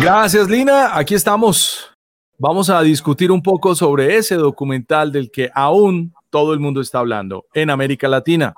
[0.00, 0.96] Gracias, Lina.
[0.96, 1.90] Aquí estamos.
[2.38, 7.00] Vamos a discutir un poco sobre ese documental del que aún todo el mundo está
[7.00, 8.54] hablando en América Latina,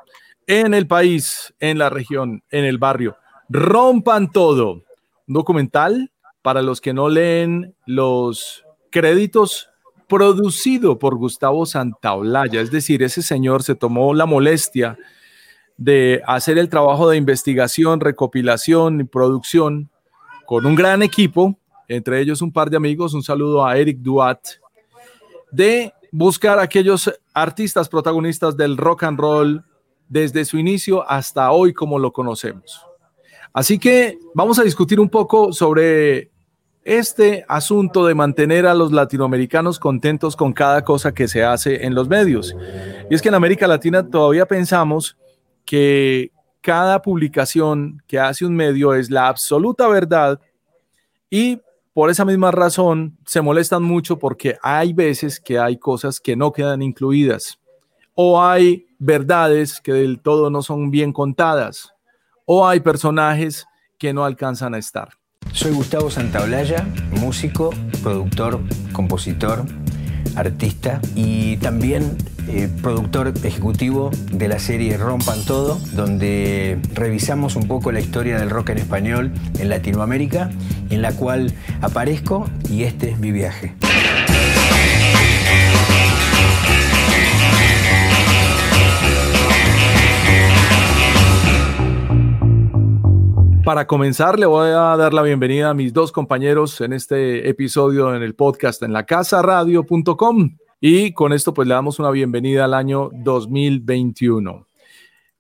[0.47, 3.17] en el país, en la región, en el barrio.
[3.49, 4.83] Rompan todo.
[5.27, 9.71] Un documental para los que no leen los créditos
[10.09, 14.99] producido por Gustavo Santaolalla, es decir, ese señor se tomó la molestia
[15.79, 19.89] de hacer el trabajo de investigación, recopilación y producción
[20.51, 21.57] con un gran equipo,
[21.87, 24.41] entre ellos un par de amigos, un saludo a Eric Duat,
[25.53, 29.65] de buscar aquellos artistas protagonistas del rock and roll
[30.09, 32.85] desde su inicio hasta hoy como lo conocemos.
[33.53, 36.33] Así que vamos a discutir un poco sobre
[36.83, 41.95] este asunto de mantener a los latinoamericanos contentos con cada cosa que se hace en
[41.95, 42.57] los medios.
[43.09, 45.17] Y es que en América Latina todavía pensamos
[45.65, 50.41] que cada publicación que hace un medio es la absoluta verdad
[51.29, 51.61] y
[51.93, 56.53] por esa misma razón se molestan mucho porque hay veces que hay cosas que no
[56.53, 57.59] quedan incluidas
[58.15, 61.93] o hay verdades que del todo no son bien contadas
[62.45, 63.67] o hay personajes
[63.99, 65.11] que no alcanzan a estar.
[65.53, 67.71] Soy Gustavo Santaolalla, músico,
[68.03, 68.61] productor,
[68.93, 69.65] compositor,
[70.37, 72.17] artista y también
[72.49, 78.51] eh, productor ejecutivo de la serie Rompan Todo, donde revisamos un poco la historia del
[78.51, 80.51] rock en español en Latinoamérica,
[80.91, 83.75] en la cual aparezco y este es mi viaje.
[93.65, 98.15] Para comenzar, le voy a dar la bienvenida a mis dos compañeros en este episodio
[98.15, 102.73] en el podcast en la radio.com y con esto pues le damos una bienvenida al
[102.73, 104.67] año 2021.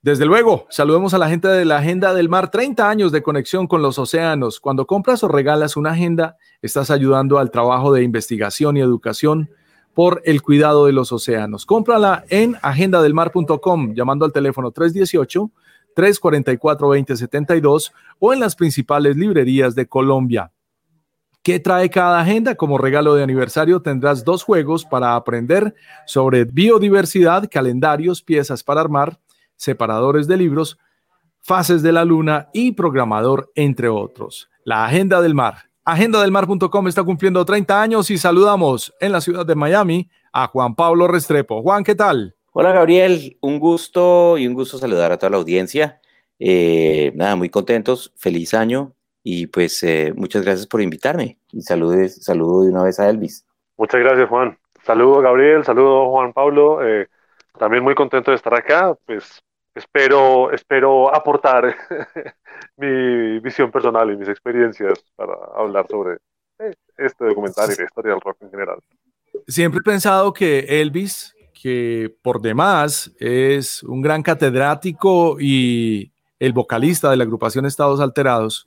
[0.02, 3.66] Desde luego, saludemos a la gente de la Agenda del Mar, 30 años de conexión
[3.66, 4.60] con los océanos.
[4.60, 9.50] Cuando compras o regalas una agenda, estás ayudando al trabajo de investigación y educación
[9.94, 11.66] por el cuidado de los océanos.
[11.66, 15.50] Cómprala en agendadelmar.com llamando al teléfono 318
[15.96, 20.52] 344-2072 o en las principales librerías de Colombia.
[21.42, 22.54] ¿Qué trae cada agenda?
[22.54, 25.74] Como regalo de aniversario tendrás dos juegos para aprender
[26.06, 29.18] sobre biodiversidad, calendarios, piezas para armar,
[29.56, 30.78] separadores de libros,
[31.40, 34.50] fases de la luna y programador, entre otros.
[34.64, 35.70] La Agenda del Mar.
[35.84, 41.08] Agendadelmar.com está cumpliendo 30 años y saludamos en la ciudad de Miami a Juan Pablo
[41.08, 41.62] Restrepo.
[41.62, 42.36] Juan, ¿qué tal?
[42.52, 46.00] Hola Gabriel, un gusto y un gusto saludar a toda la audiencia.
[46.40, 52.24] Eh, nada, muy contentos, feliz año y pues eh, muchas gracias por invitarme y saludes,
[52.24, 53.46] saludo de una vez a Elvis.
[53.76, 54.58] Muchas gracias Juan.
[54.82, 56.84] Saludo Gabriel, saludo Juan Pablo.
[56.84, 57.06] Eh,
[57.56, 58.96] también muy contento de estar acá.
[59.06, 59.40] Pues
[59.76, 61.76] espero, espero aportar
[62.76, 66.18] mi visión personal y mis experiencias para hablar sobre
[66.96, 68.80] este documental y la historia del rock en general.
[69.46, 77.10] Siempre he pensado que Elvis que por demás es un gran catedrático y el vocalista
[77.10, 78.66] de la agrupación Estados Alterados.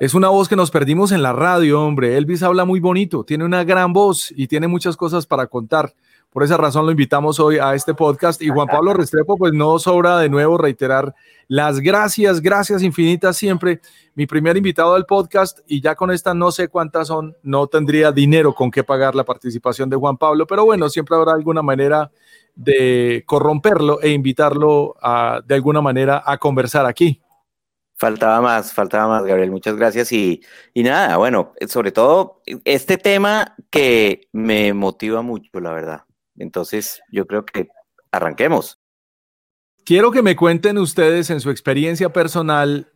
[0.00, 2.16] Es una voz que nos perdimos en la radio, hombre.
[2.16, 5.94] Elvis habla muy bonito, tiene una gran voz y tiene muchas cosas para contar.
[6.36, 9.78] Por esa razón lo invitamos hoy a este podcast y Juan Pablo Restrepo, pues no
[9.78, 11.14] sobra de nuevo reiterar
[11.48, 13.80] las gracias, gracias infinitas siempre.
[14.14, 18.12] Mi primer invitado al podcast y ya con esta no sé cuántas son, no tendría
[18.12, 22.10] dinero con qué pagar la participación de Juan Pablo, pero bueno, siempre habrá alguna manera
[22.54, 24.94] de corromperlo e invitarlo
[25.46, 27.22] de alguna manera a conversar aquí.
[27.94, 29.50] Faltaba más, faltaba más, Gabriel.
[29.50, 30.12] Muchas gracias.
[30.12, 30.42] Y,
[30.74, 36.02] y nada, bueno, sobre todo este tema que me motiva mucho, la verdad.
[36.38, 37.68] Entonces, yo creo que
[38.10, 38.78] arranquemos.
[39.84, 42.92] Quiero que me cuenten ustedes en su experiencia personal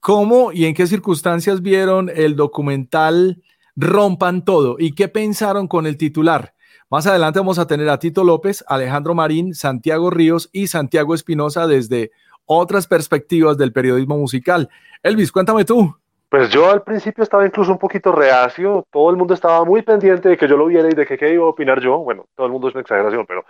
[0.00, 3.42] cómo y en qué circunstancias vieron el documental
[3.74, 6.54] Rompan Todo y qué pensaron con el titular.
[6.90, 11.66] Más adelante vamos a tener a Tito López, Alejandro Marín, Santiago Ríos y Santiago Espinosa
[11.66, 12.12] desde
[12.46, 14.70] otras perspectivas del periodismo musical.
[15.02, 15.97] Elvis, cuéntame tú.
[16.28, 20.28] Pues yo al principio estaba incluso un poquito reacio, todo el mundo estaba muy pendiente
[20.28, 21.98] de que yo lo viera y de que qué iba a opinar yo.
[21.98, 23.44] Bueno, todo el mundo es una exageración, pero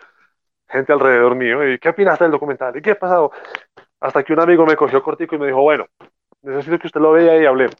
[0.68, 2.76] gente alrededor mío, ¿y qué opinaste del documental?
[2.76, 3.32] ¿Y qué ha pasado?
[4.00, 5.86] Hasta que un amigo me cogió cortico y me dijo, bueno,
[6.42, 7.76] necesito que usted lo vea y hablemos.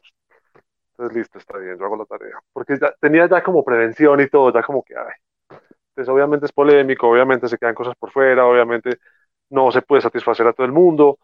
[0.91, 2.39] Entonces, listo, está bien, yo hago la tarea.
[2.53, 4.93] Porque tenía ya como prevención y todo, ya como que.
[4.95, 8.99] Entonces, obviamente es polémico, obviamente se quedan cosas por fuera, obviamente
[9.49, 11.19] no se puede satisfacer a todo el mundo.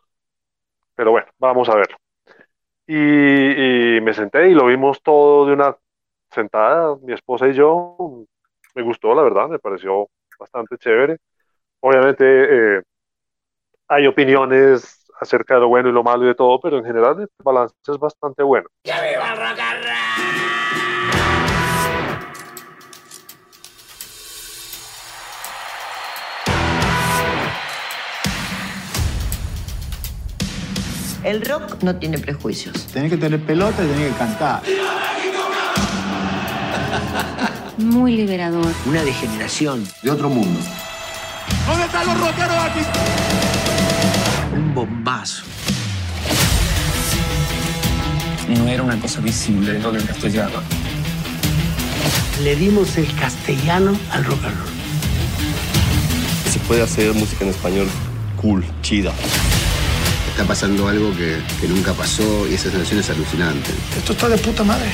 [0.96, 1.98] Pero bueno, vamos a verlo.
[2.88, 5.76] Y, me senté y lo vimos todo de una
[6.30, 8.26] sentada, mi esposa y yo.
[8.76, 10.10] Me gustó, la verdad, me pareció
[10.40, 11.18] bastante chévere.
[11.80, 12.26] Obviamente
[12.78, 12.82] eh,
[13.88, 17.22] hay opiniones acerca de lo bueno y lo malo y de todo, pero en general
[17.22, 18.68] el balance es bastante bueno.
[31.26, 32.86] El rock no tiene prejuicios.
[32.94, 34.62] Tenés que tener pelota y tenés que cantar.
[37.80, 38.72] Muy liberador.
[38.86, 39.88] Una degeneración.
[40.04, 40.60] De otro mundo.
[41.68, 42.80] ¿Dónde están los rockeros aquí?
[44.56, 45.46] Un bombazo.
[48.48, 50.62] No era una cosa visible lo del castellano.
[52.44, 54.70] Le dimos el castellano al rock and roll.
[56.52, 57.88] Se puede hacer música en español
[58.40, 59.12] cool, chida.
[60.36, 63.72] Está pasando algo que, que nunca pasó y esa sensación es alucinante.
[63.96, 64.90] Esto está de puta madre.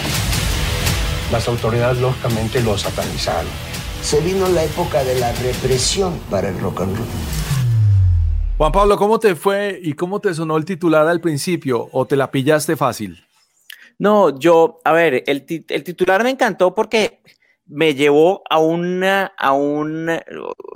[1.32, 3.50] Las autoridades lógicamente lo satanizaron.
[4.04, 7.08] Se vino la época de la represión para el rock and roll.
[8.60, 12.16] Juan Pablo, ¿cómo te fue y cómo te sonó el titular al principio o te
[12.16, 13.26] la pillaste fácil?
[13.98, 17.20] No, yo, a ver, el, el titular me encantó porque
[17.66, 20.08] me llevó a una, a un,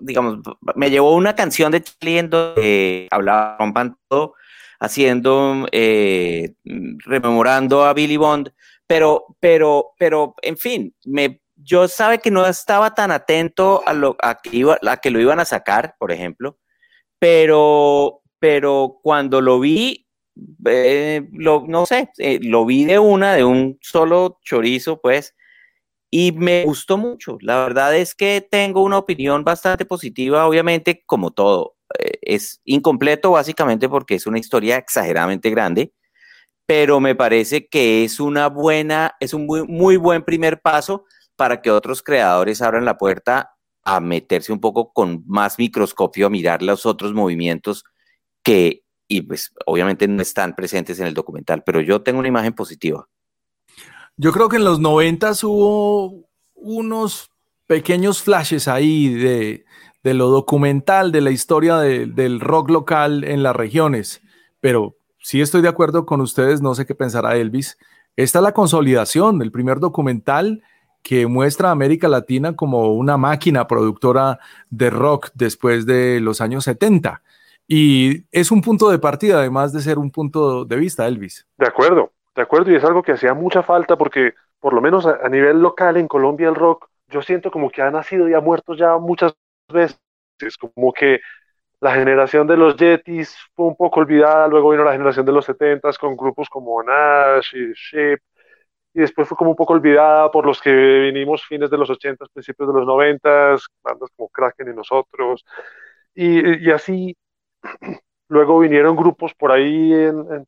[0.02, 0.40] digamos,
[0.74, 4.34] me llevó a una canción de Charlie en donde hablaba rompan todo,
[4.80, 8.52] haciendo, eh, rememorando a Billy Bond,
[8.88, 14.16] pero, pero, pero, en fin, me, yo sabe que no estaba tan atento a, lo,
[14.22, 16.60] a, que, iba, a que lo iban a sacar, por ejemplo,
[17.20, 20.08] pero, pero cuando lo vi,
[20.66, 25.36] eh, lo, no sé, eh, lo vi de una, de un solo chorizo, pues,
[26.12, 27.38] y me gustó mucho.
[27.42, 31.75] La verdad es que tengo una opinión bastante positiva, obviamente, como todo.
[32.00, 35.94] Eh, es incompleto básicamente porque es una historia exageradamente grande,
[36.66, 41.06] pero me parece que es una buena, es un muy, muy buen primer paso
[41.36, 43.52] para que otros creadores abran la puerta
[43.84, 47.84] a meterse un poco con más microscopio a mirar los otros movimientos
[48.44, 52.54] que, y pues obviamente no están presentes en el documental, pero yo tengo una imagen
[52.54, 53.08] positiva.
[54.18, 57.30] Yo creo que en los noventas hubo unos
[57.68, 59.66] pequeños flashes ahí de,
[60.06, 64.22] de lo documental, de la historia de, del rock local en las regiones,
[64.62, 67.80] pero sí estoy de acuerdo con ustedes, no sé qué pensará Elvis.
[68.16, 70.62] Esta es la consolidación del primer documental
[71.02, 74.38] que muestra a América Latina como una máquina productora
[74.70, 77.24] de rock después de los años 70.
[77.68, 81.48] Y es un punto de partida, además de ser un punto de vista, Elvis.
[81.58, 85.08] De acuerdo, de acuerdo, y es algo que hacía mucha falta porque, por lo menos
[85.08, 88.36] a, a nivel local en Colombia, el rock, yo siento como que ha nacido y
[88.36, 89.34] ha muerto ya muchas
[89.68, 90.00] veces.
[90.60, 91.20] Como que
[91.82, 95.46] la generación de los Yetis fue un poco olvidada, luego vino la generación de los
[95.46, 98.20] 70s con grupos como Nash y Ship,
[98.94, 102.26] y después fue como un poco olvidada por los que vinimos fines de los 80,
[102.34, 105.46] principios de los 90, bandas como Kraken y nosotros,
[106.16, 107.16] y, y así
[108.30, 110.48] luego vinieron grupos por ahí en, en,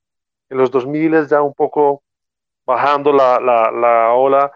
[0.50, 2.04] en, los 2000 ya un poco
[2.66, 4.52] bajando la, la, la ola,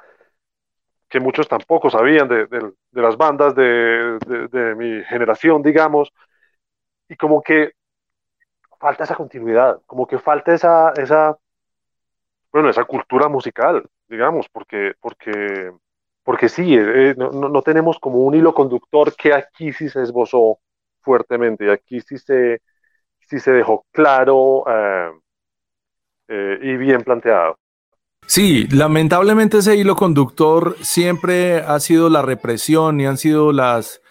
[1.12, 4.18] que muchos tampoco sabían de, de, las bandas de,
[4.50, 6.14] de, mi generación, digamos,
[7.10, 7.74] y como que
[8.80, 11.38] falta esa continuidad, como que falta esa, esa
[12.52, 15.72] bueno, esa cultura musical, digamos, porque, porque,
[16.24, 20.60] porque sí, eh, no, no, tenemos como un hilo conductor que aquí sí se esbozó
[21.02, 22.62] fuertemente y aquí sí se,
[23.28, 25.12] sí se dejó claro eh,
[26.30, 27.58] eh, y bien planteado.
[28.28, 34.02] Sí, lamentablemente ese hilo conductor siempre ha sido la represión y han sido las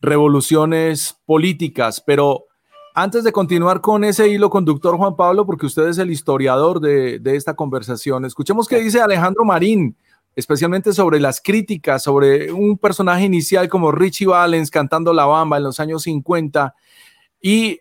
[0.00, 2.46] revoluciones políticas, pero
[2.94, 7.20] antes de continuar con ese hilo conductor, Juan Pablo, porque usted es el historiador de,
[7.24, 9.94] esta conversación, escuchemos qué dice Alejandro Marín,
[10.34, 15.64] especialmente sobre las críticas, sobre un personaje inicial como Richie Valens cantando La Bamba en
[15.64, 16.74] los años 50
[17.42, 17.80] y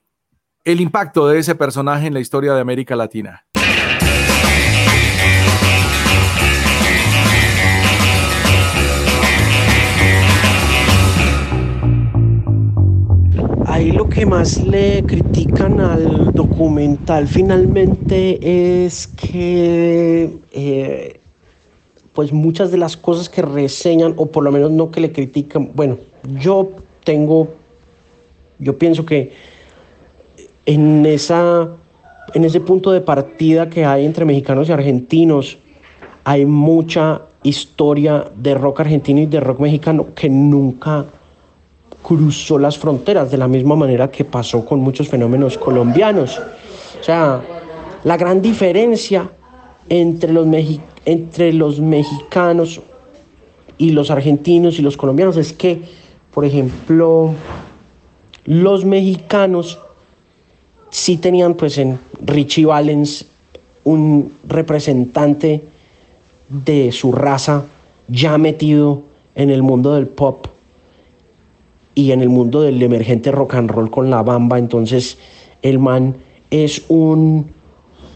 [0.65, 3.46] el impacto de ese personaje en la historia de América Latina.
[13.75, 18.39] Ahí lo que más le critican al documental finalmente
[18.86, 21.20] es que eh,
[22.13, 25.72] pues muchas de las cosas que reseñan, o por lo menos no que le critican,
[25.75, 25.98] bueno,
[26.39, 26.70] yo
[27.03, 27.50] tengo,
[28.60, 29.34] yo pienso que
[30.65, 31.67] en, esa,
[32.34, 35.58] en ese punto de partida que hay entre mexicanos y argentinos,
[36.24, 41.05] hay mucha historia de rock argentino y de rock mexicano que nunca
[42.05, 46.39] cruzó las fronteras de la misma manera que pasó con muchos fenómenos colombianos.
[47.00, 47.41] O sea,
[48.03, 49.27] la gran diferencia
[49.89, 50.47] entre los,
[51.05, 52.81] entre los mexicanos
[53.79, 55.81] y los argentinos y los colombianos es que,
[56.31, 57.31] por ejemplo,
[58.45, 59.79] los mexicanos
[60.91, 63.25] sí tenían pues en Richie Valens
[63.83, 65.63] un representante
[66.50, 67.65] de su raza
[68.07, 69.01] ya metido
[69.33, 70.47] en el mundo del pop
[71.95, 74.59] y en el mundo del emergente rock and roll con la bamba.
[74.59, 75.17] Entonces,
[75.61, 76.17] el man
[76.51, 77.55] es un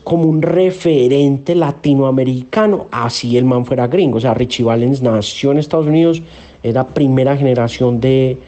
[0.03, 4.17] como un referente latinoamericano, así el man fuera gringo.
[4.17, 6.23] O sea, Richie Valens nació en Estados Unidos,
[6.63, 8.39] era primera generación de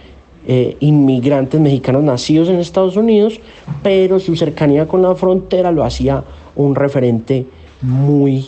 [0.47, 3.39] eh, inmigrantes mexicanos nacidos en Estados Unidos,
[3.83, 6.23] pero su cercanía con la frontera lo hacía
[6.55, 7.45] un referente
[7.83, 8.47] muy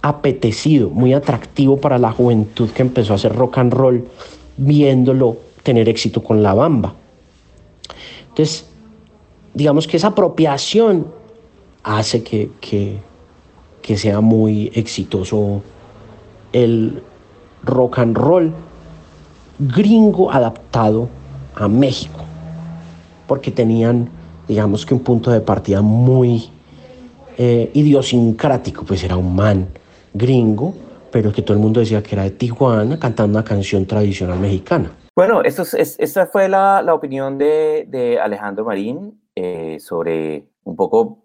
[0.00, 4.04] apetecido, muy atractivo para la juventud que empezó a hacer rock and roll
[4.56, 6.94] viéndolo tener éxito con la bamba.
[8.28, 8.66] Entonces,
[9.54, 11.06] digamos que esa apropiación
[11.82, 15.62] hace que, que, sea muy exitoso
[16.52, 17.02] el
[17.62, 18.54] rock and roll
[19.58, 21.08] gringo adaptado
[21.54, 22.20] a México,
[23.26, 24.08] porque tenían,
[24.48, 26.48] digamos que un punto de partida muy
[27.36, 29.68] eh, idiosincrático, pues era un man
[30.14, 30.74] gringo,
[31.10, 34.92] pero que todo el mundo decía que era de Tijuana, cantando una canción tradicional mexicana.
[35.14, 40.74] Bueno, esto es, esta fue la, la opinión de, de, Alejandro Marín eh, sobre un
[40.74, 41.22] poco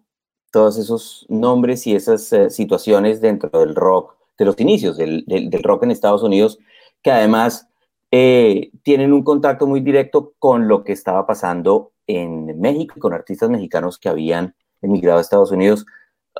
[0.51, 5.63] todos esos nombres y esas eh, situaciones dentro del rock, de los inicios del, del,
[5.63, 6.59] rock en Estados Unidos,
[7.01, 7.69] que además
[8.11, 13.13] eh, tienen un contacto muy directo con lo que estaba pasando en México y con
[13.13, 15.85] artistas mexicanos que habían emigrado a Estados Unidos.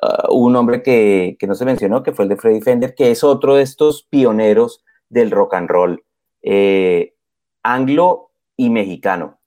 [0.02, 3.12] Uh, un hombre que, que, no se mencionó, que fue el de Freddy Fender, que
[3.12, 6.04] es otro de estos pioneros del rock and roll.
[6.44, 7.16] Eh,
[7.64, 9.40] anglo y mexicano.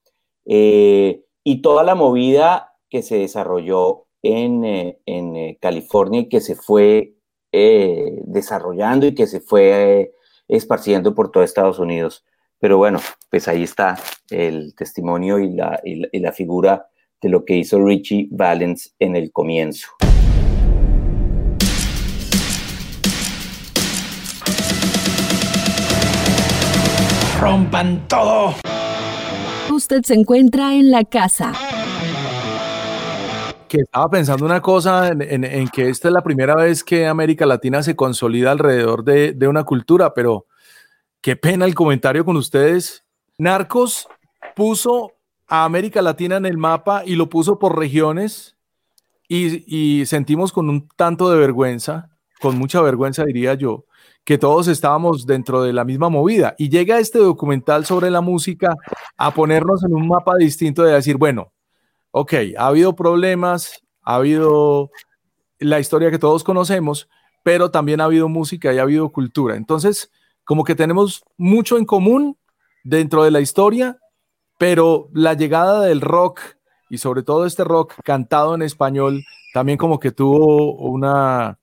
[0.46, 6.40] Eh, y toda la movida que se desarrolló en, eh, en eh, California y que
[6.40, 7.14] se fue
[7.52, 10.12] desarrollando y que se fue
[10.46, 12.24] esparciendo por todo Estados Unidos.
[12.60, 13.98] Pero bueno, pues ahí está
[14.30, 16.88] el testimonio y la, y la figura
[17.20, 19.88] de lo que hizo Richie Valens en el comienzo.
[27.40, 28.54] Rompan todo.
[29.72, 31.54] Usted se encuentra en la casa.
[33.66, 37.82] Que estaba pensando una cosa en, que esta es la primera vez que América Latina
[37.82, 40.46] se consolida alrededor de, una cultura, pero
[41.22, 43.04] qué pena el comentario con ustedes.
[43.38, 44.06] Narcos
[44.54, 45.12] puso
[45.46, 48.56] a América Latina en el mapa y lo puso por regiones
[49.28, 53.86] y, y sentimos con un tanto de vergüenza, con mucha vergüenza diría yo,
[54.24, 56.54] que todos estábamos dentro de la misma movida.
[56.58, 58.76] Y llega este documental sobre la música
[59.16, 61.52] a ponernos en un mapa distinto de decir, bueno,
[62.10, 64.90] ok, ha habido problemas, ha habido
[65.58, 67.08] la historia que todos conocemos,
[67.42, 69.56] pero también ha habido música y ha habido cultura.
[69.56, 70.10] Entonces,
[70.44, 72.36] como que tenemos mucho en común
[72.82, 73.98] dentro de la historia,
[74.58, 76.40] pero la llegada del rock
[76.88, 79.24] y sobre todo este rock cantado en español
[79.54, 81.59] también como que tuvo una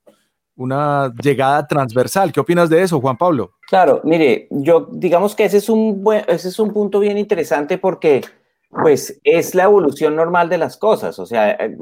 [0.57, 2.31] una llegada transversal.
[2.31, 3.53] ¿Qué opinas de eso, Juan Pablo?
[3.67, 8.21] Claro, mire, yo digamos que ese es un ese es un punto bien interesante porque
[8.69, 11.77] pues es la evolución normal de las cosas, o sea, eh,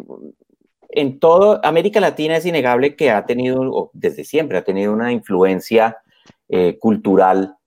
[0.89, 5.11] en todo América Latina es innegable que ha tenido, o desde siempre ha tenido una
[5.11, 5.97] influencia
[6.47, 7.57] eh, cultural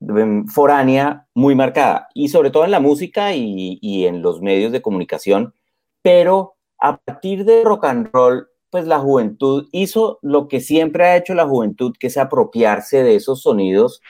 [0.00, 4.72] em, foránea muy marcada, y sobre todo en la música y, y en los medios
[4.72, 5.54] de comunicación,
[6.02, 11.16] pero a partir de rock and roll pues la juventud hizo lo que siempre ha
[11.16, 14.00] hecho la juventud, que es apropiarse de esos sonidos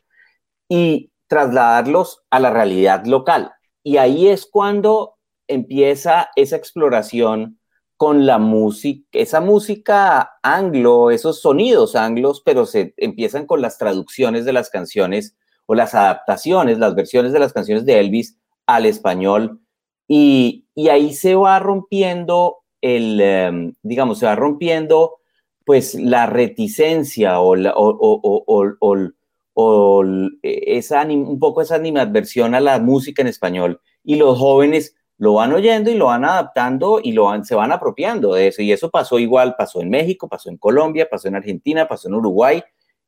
[0.69, 3.53] y trasladarlos a la realidad local.
[3.83, 5.17] Y ahí es cuando
[5.49, 7.59] empieza esa exploración
[7.97, 14.45] con la música, esa música anglo, esos sonidos anglos, pero se empiezan con las traducciones
[14.45, 15.37] de las canciones
[15.67, 19.61] o las adaptaciones, las versiones de las canciones de Elvis al español.
[20.09, 25.16] Y, y ahí se va rompiendo el, em, digamos, se va rompiendo
[25.64, 27.56] pues la reticencia o,
[30.42, 35.52] esa, un poco esa animadversión a la música en español y los jóvenes lo van
[35.52, 38.62] oyendo y lo van adaptando y lo van, se van apropiando de eso.
[38.62, 42.14] Y eso pasó igual, pasó en México, pasó en Colombia, pasó en Argentina, pasó en
[42.14, 42.62] Uruguay.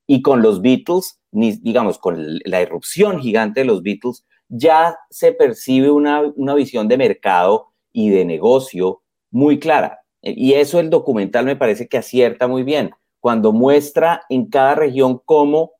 [0.07, 5.91] Y con los Beatles, digamos, con la irrupción gigante de los Beatles, ya se percibe
[5.91, 10.01] una, una visión de mercado y de negocio muy clara.
[10.23, 15.21] Y eso el documental me parece que acierta muy bien, cuando muestra en cada región
[15.25, 15.73] cómo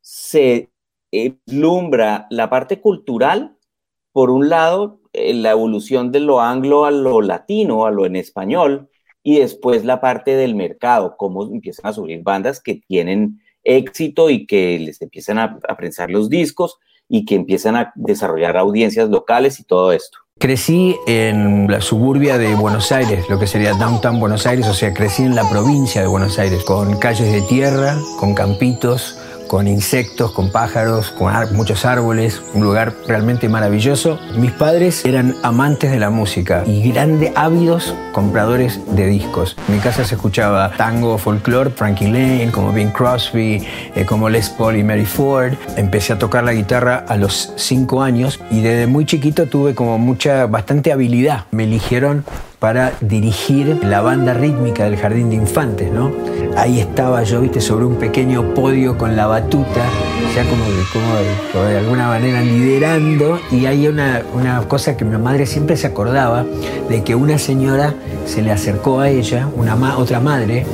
[0.00, 0.70] se
[1.10, 3.56] vislumbra la parte cultural,
[4.12, 8.16] por un lado, eh, la evolución de lo anglo a lo latino, a lo en
[8.16, 8.88] español,
[9.22, 14.46] y después la parte del mercado, cómo empiezan a subir bandas que tienen éxito y
[14.46, 16.78] que les empiezan a, a prensar los discos
[17.08, 20.18] y que empiezan a desarrollar audiencias locales y todo esto.
[20.38, 24.94] Crecí en la suburbia de Buenos Aires, lo que sería downtown Buenos Aires, o sea,
[24.94, 29.18] crecí en la provincia de Buenos Aires, con calles de tierra, con campitos,
[29.48, 34.20] con insectos, con pájaros, con muchos árboles, un lugar realmente maravilloso.
[34.36, 39.56] Mis padres eran amantes de la música y grandes ávidos compradores de discos.
[39.66, 44.50] En mi casa se escuchaba tango, folklore, Frankie Lane, como Bing Crosby, eh, como Les
[44.50, 45.54] Paul y Mary Ford.
[45.76, 49.98] Empecé a tocar la guitarra a los cinco años y desde muy chiquito tuve como
[49.98, 51.46] mucha, bastante habilidad.
[51.50, 52.24] Me eligieron
[52.58, 56.10] para dirigir la banda rítmica del Jardín de Infantes, ¿no?
[56.56, 59.84] Ahí estaba yo, viste, sobre un pequeño podio con la batuta,
[60.34, 65.46] ya como, como, de alguna manera liderando, y hay una, una cosa que mi madre
[65.46, 66.44] siempre se acordaba,
[66.88, 67.94] de que una señora
[68.26, 70.66] se le acercó a ella, una otra madre,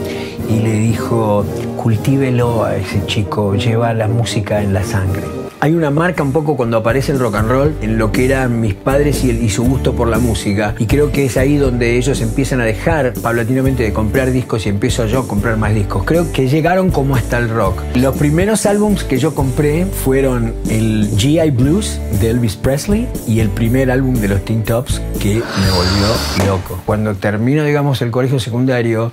[0.49, 1.45] y le dijo,
[1.77, 6.59] cultívelo a ese chico, lleva la música en la sangre hay una marca un poco
[6.59, 9.95] cuando aparece el rock and roll en lo que eran mis padres y, su gusto
[9.95, 10.75] por la música.
[10.79, 14.69] Y creo que es ahí donde ellos empiezan a dejar paulatinamente de comprar discos y
[14.69, 16.05] empiezo yo a comprar más discos.
[16.05, 17.81] Creo que llegaron como hasta el rock.
[17.95, 23.49] Los primeros álbums que yo compré fueron el GI Blues de Elvis Presley y el
[23.49, 26.79] primer álbum de los Teen Tops que me volvió loco.
[26.85, 29.13] Cuando termino, digamos, el colegio secundario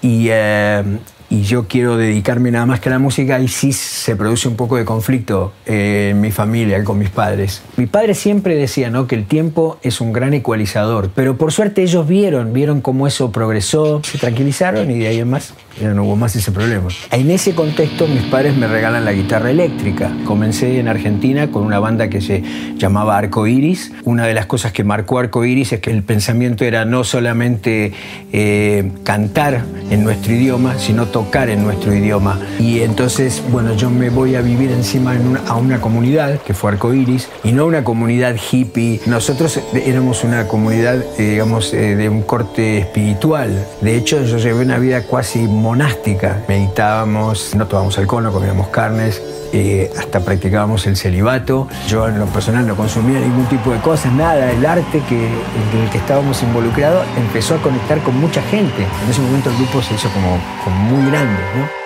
[0.00, 0.84] y eh,
[1.28, 4.56] y yo quiero dedicarme nada más que a la música y sí se produce un
[4.56, 7.62] poco de conflicto eh, en mi familia, con mis padres.
[7.76, 9.06] Mi padre siempre decía ¿no?
[9.06, 13.32] que el tiempo es un gran ecualizador, pero por suerte ellos vieron, vieron cómo eso
[13.32, 16.88] progresó, se tranquilizaron y de ahí en más ya no hubo más ese problema.
[17.10, 20.10] En ese contexto mis padres me regalan la guitarra eléctrica.
[20.24, 22.42] Comencé en Argentina con una banda que se
[22.76, 23.92] llamaba Arco Iris.
[24.04, 27.92] Una de las cosas que marcó Arco Iris es que el pensamiento era no solamente
[28.32, 32.38] eh, cantar en nuestro idioma, sino tocar en nuestro idioma.
[32.58, 36.94] Y entonces, bueno, yo me voy a vivir encima a una comunidad que fue Arco
[36.94, 39.00] Iris y no una comunidad hippie.
[39.06, 43.66] Nosotros éramos una comunidad, eh, digamos, eh, de un corte espiritual.
[43.80, 46.44] De hecho, yo llevé una vida casi monástica.
[46.46, 49.20] Meditábamos, no tomábamos alcohol, no comíamos carnes,
[49.52, 51.66] eh, hasta practicábamos el celibato.
[51.88, 54.52] Yo en lo personal no consumía ningún tipo de cosas, nada.
[54.52, 58.86] El arte que, en el que estábamos involucrados empezó a conectar con mucha gente.
[59.04, 61.40] En ese momento el grupo se hizo como, como muy grande.
[61.56, 61.85] ¿no?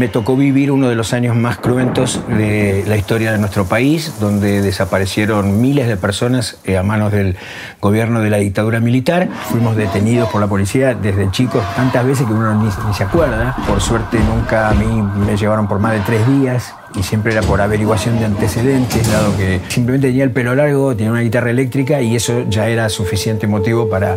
[0.00, 4.14] Me tocó vivir uno de los años más cruentos de la historia de nuestro país,
[4.18, 7.36] donde desaparecieron miles de personas eh, a manos del
[7.82, 9.28] gobierno de la dictadura militar.
[9.50, 13.54] Fuimos detenidos por la policía desde chicos tantas veces que uno ni, se acuerda.
[13.68, 14.86] Por suerte nunca a mí
[15.26, 19.36] me llevaron por más de tres días y siempre era por averiguación de antecedentes, dado
[19.36, 23.46] que simplemente tenía el pelo largo, tenía una guitarra eléctrica y eso ya era suficiente
[23.46, 24.16] motivo para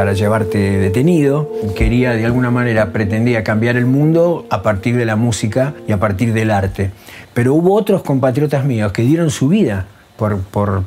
[0.00, 1.52] para llevarte detenido.
[1.76, 6.00] Quería, de alguna manera, pretendía cambiar el mundo a partir de la música y a
[6.00, 6.90] partir del arte.
[7.34, 9.84] Pero hubo otros compatriotas míos que dieron su vida
[10.16, 10.84] por, por,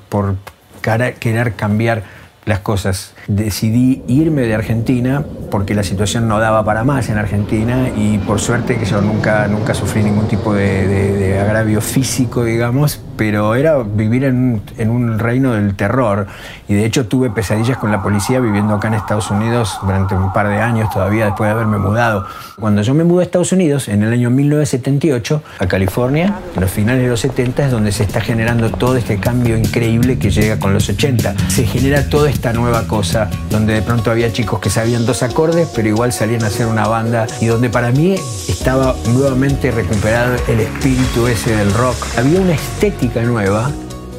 [0.81, 2.01] querer cambiar
[2.45, 3.13] las cosas.
[3.27, 8.39] Decidí irme de Argentina porque la situación no daba para más en Argentina y por
[8.39, 14.23] suerte que yo nunca, nunca sufrí ningún tipo de agravio físico, digamos, pero era vivir
[14.23, 16.27] en, en, un reino del terror.
[16.67, 20.31] Y de hecho tuve pesadillas con la policía viviendo acá en Estados Unidos durante un
[20.33, 22.25] par de años todavía después de haberme mudado.
[22.59, 26.71] Cuando yo me mudé a Estados Unidos, en el año 1978, a California, a los
[26.71, 30.59] finales de los 70 es donde se está generando todo este cambio increíble que llega
[30.59, 31.35] con los 80.
[31.49, 35.69] Se genera toda esta nueva cosa, donde de pronto había chicos que sabían dos acordes,
[35.75, 38.15] pero igual salían a hacer una banda, y donde para mí
[38.47, 41.95] estaba nuevamente recuperado el espíritu ese del rock.
[42.17, 43.71] Había una estética nueva,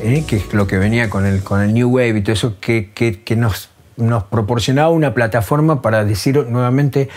[0.02, 0.24] ¿eh?
[0.26, 2.90] que es lo que venía con el, con el New Wave y todo eso, que,
[2.94, 7.08] que, que nos, nos proporcionaba una plataforma para decir nuevamente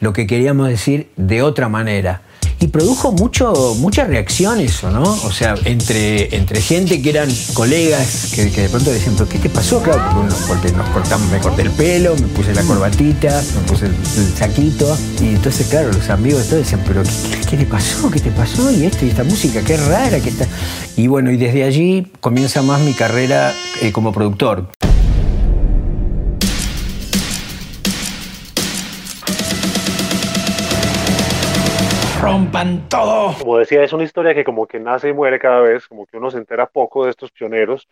[0.00, 2.22] lo que queríamos decir de otra manera
[2.58, 5.02] y produjo mucho, muchas reacciones, ¿no?
[5.02, 9.50] O sea, entre, entre gente que eran colegas, que, de pronto decían, ¿pero qué te
[9.50, 9.82] pasó?
[9.82, 10.02] Claro,
[10.48, 13.94] porque, nos cortamos, me corté el pelo, me puse la corbatita, me puse el,
[14.36, 18.10] saquito, y entonces, claro, los amigos todos decían, ¿pero qué, qué, te pasó?
[18.10, 18.70] ¿Qué te pasó?
[18.70, 20.46] Y esto, y esta música, qué rara que está.
[20.96, 24.68] Y bueno, y desde allí comienza más mi carrera eh, como productor.
[32.26, 33.34] Rompan todo.
[33.38, 36.16] Como decía, es una historia que como que nace y muere cada vez, como que
[36.16, 37.88] uno se entera poco de estos pioneros,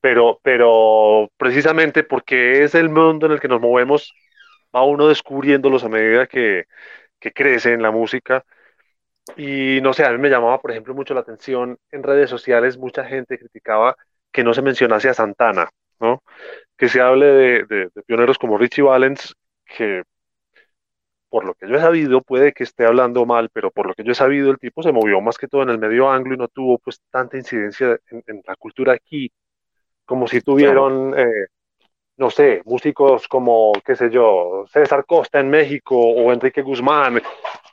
[0.00, 4.14] pero, pero precisamente porque es el mundo en el que nos movemos,
[4.74, 6.66] va uno descubriéndolos a medida que,
[7.18, 8.44] que crece en la música.
[9.36, 12.78] Y no sé, a mí me llamaba, por ejemplo, mucho la atención en redes sociales,
[12.78, 13.96] mucha gente criticaba
[14.30, 15.68] que no se mencionase a Santana,
[15.98, 16.22] ¿no?
[16.76, 20.04] Que se hable de, de, de pioneros como Richie Valens, que
[21.28, 24.04] por lo que yo he sabido, puede que esté hablando mal, pero por lo que
[24.04, 26.38] yo he sabido, el tipo se movió más que todo en el medio anglo y
[26.38, 29.30] no tuvo pues tanta incidencia en, en la cultura aquí,
[30.04, 31.46] como si tuvieron, eh,
[32.16, 37.20] no sé, músicos como, qué sé yo, César Costa en México o Enrique Guzmán,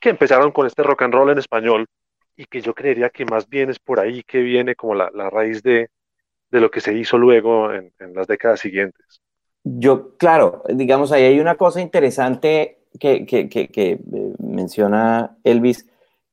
[0.02, 1.86] que empezaron con este rock and roll en español
[2.36, 5.30] y que yo creería que más bien es por ahí que viene como la, la
[5.30, 5.90] raíz de,
[6.52, 9.22] de, lo que se hizo luego en, en las décadas siguientes.
[9.64, 14.00] Yo, claro, digamos, ahí hay una cosa interesante que, que, que, que,
[14.40, 15.88] menciona Elvis,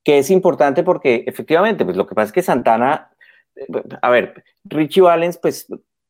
[0.05, 3.11] que es importante porque efectivamente, pues lo que pasa es que Santana,
[4.01, 5.67] a ver, Richie Valens, pues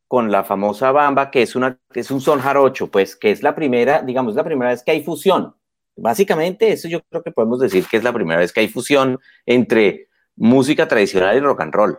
[0.09, 3.43] con la famosa bamba, que es, una, que es un son jarocho, pues que es
[3.43, 5.55] la primera, digamos, la primera vez que hay fusión.
[5.97, 9.19] Básicamente, eso yo creo que podemos decir que es la primera vez que hay fusión
[9.47, 11.99] entre música tradicional y rock and roll,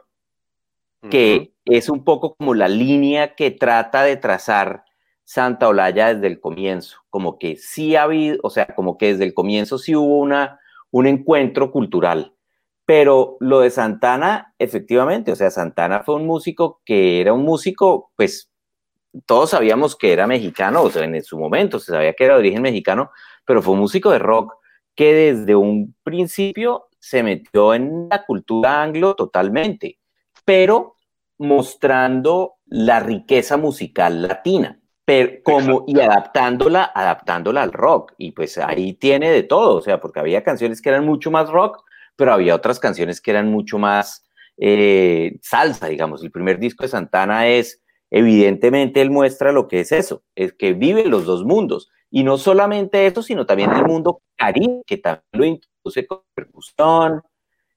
[1.10, 1.78] que uh -huh.
[1.78, 4.84] es un poco como la línea que trata de trazar
[5.24, 9.24] Santa Olaya desde el comienzo, como que sí ha habido, o sea, como que desde
[9.24, 10.60] el comienzo sí hubo una,
[10.92, 12.34] un encuentro cultural.
[12.86, 18.12] Pero lo de Santana, efectivamente, o sea, Santana fue un músico que era un músico,
[18.18, 18.52] pues
[19.26, 22.42] todos sabíamos que era mexicano, o sea, en su momento se sabía que era de
[22.42, 23.12] origen mexicano,
[23.46, 24.54] pero fue un músico de rock
[24.96, 30.00] que desde un principio se metió en la cultura anglo totalmente,
[30.46, 30.98] pero
[31.38, 38.14] mostrando la riqueza musical latina pero como y adaptándola, adaptándola al rock.
[38.18, 41.50] Y pues ahí tiene de todo, o sea, porque había canciones que eran mucho más
[41.50, 41.84] rock,
[42.16, 44.26] pero había otras canciones que eran mucho más
[44.58, 46.24] eh, salsa, digamos.
[46.24, 50.74] El primer disco de Santana es, evidentemente, él muestra lo que es eso, es que
[50.74, 51.90] vive los dos mundos.
[52.10, 57.24] Y no solamente eso, sino también el mundo caribe, que también lo introduce con percusión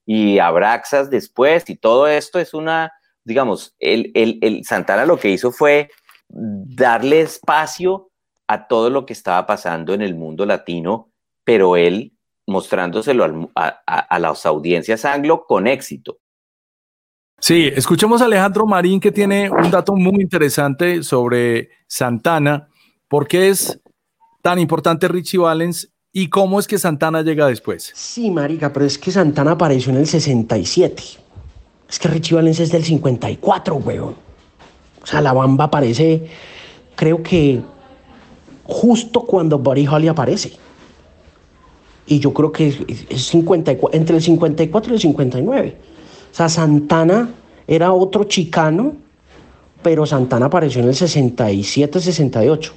[0.05, 2.93] y abraxas después, y todo esto es una,
[3.25, 5.91] digamos, el, el, el Santana lo que hizo fue
[6.29, 8.11] darle espacio
[8.47, 11.11] a todo lo que estaba pasando en el mundo latino,
[11.45, 12.13] pero él
[12.47, 16.19] mostrándoselo al, a, a, a, las audiencias anglo con éxito.
[17.39, 22.69] Sí, escuchemos a Alejandro Marín que tiene un dato muy interesante sobre Santana,
[23.09, 23.81] por qué es
[24.43, 27.93] tan importante Richie Valens y cómo es que Santana llega después.
[27.95, 31.03] Sí, marica, pero es que Santana apareció en el 67.
[31.89, 34.26] Es que Richie Valens es del 54, weón.
[35.07, 36.27] O sea, la bamba aparece,
[36.97, 37.63] creo que
[38.65, 40.55] justo cuando Buddy Holly aparece.
[42.09, 42.75] Y yo creo que
[43.09, 45.77] es 54, entre el 54 y el 59.
[46.33, 47.31] O sea, Santana
[47.69, 48.97] era otro chicano,
[49.81, 52.73] pero Santana apareció en el 67, 68.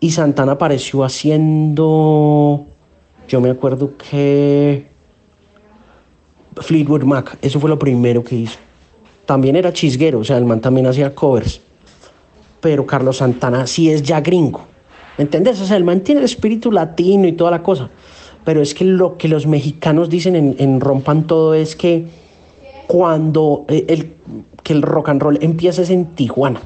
[0.00, 2.66] Y Santana apareció haciendo,
[3.28, 4.88] yo me acuerdo que
[6.56, 8.69] Fleetwood Mac, eso fue lo primero que hizo
[9.30, 11.60] también era chisguero, o sea, el man también hacía covers.
[12.60, 14.62] Pero Carlos Santana sí es ya gringo.
[15.16, 15.60] ¿Me entiendes?
[15.60, 17.90] O sea, el man tiene el espíritu latino y toda la cosa.
[18.44, 22.08] Pero es que lo que los mexicanos dicen en, en Rompan Todo es que
[22.88, 24.14] cuando el,
[24.64, 26.62] que el rock and roll empieza es en Tijuana.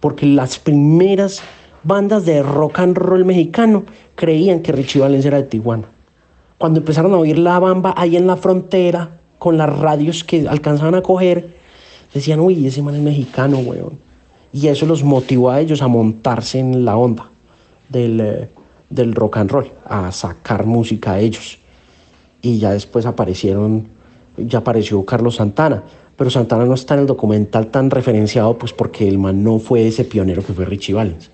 [0.00, 1.42] Porque las primeras
[1.82, 5.88] bandas de rock and roll mexicano creían que Richie Valens era de Tijuana.
[6.56, 10.94] Cuando empezaron a oír la bamba ahí en la frontera, con las radios que alcanzaban
[10.94, 11.56] a coger,
[12.12, 13.98] decían, uy, ese man es mexicano, weón.
[14.52, 17.30] Y eso los motivó a ellos a montarse en la onda
[17.88, 18.48] del, eh,
[18.90, 21.58] del rock and roll, a sacar música a ellos.
[22.42, 23.88] Y ya después aparecieron,
[24.36, 25.84] ya apareció Carlos Santana,
[26.16, 29.86] pero Santana no está en el documental tan referenciado, pues porque el man no fue
[29.86, 31.30] ese pionero que fue Richie Valens.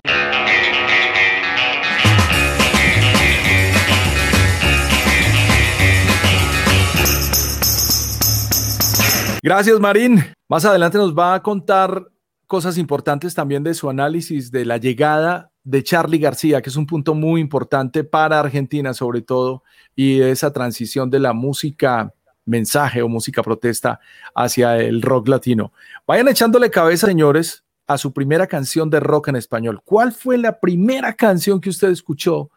[9.47, 10.21] Gracias, Marín.
[10.49, 12.05] Más adelante nos va a contar
[12.47, 16.85] cosas importantes también de su análisis de la llegada de Charlie García, que es un
[16.85, 19.63] punto muy importante para Argentina sobre todo,
[19.95, 24.01] y esa transición de la música mensaje o música protesta
[24.35, 25.71] hacia el rock latino.
[26.05, 29.79] Vayan echándole cabeza, señores, a su primera canción de rock en español.
[29.85, 32.51] ¿Cuál fue la primera canción que usted escuchó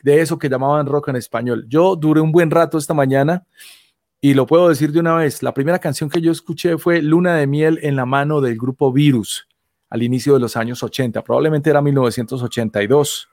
[0.00, 1.66] de eso que llamaban rock en español?
[1.68, 3.44] Yo duré un buen rato esta mañana
[4.26, 7.36] y lo puedo decir de una vez, la primera canción que yo escuché fue Luna
[7.36, 9.46] de Miel en la mano del grupo Virus
[9.88, 13.28] al inicio de los años 80, probablemente era 1982,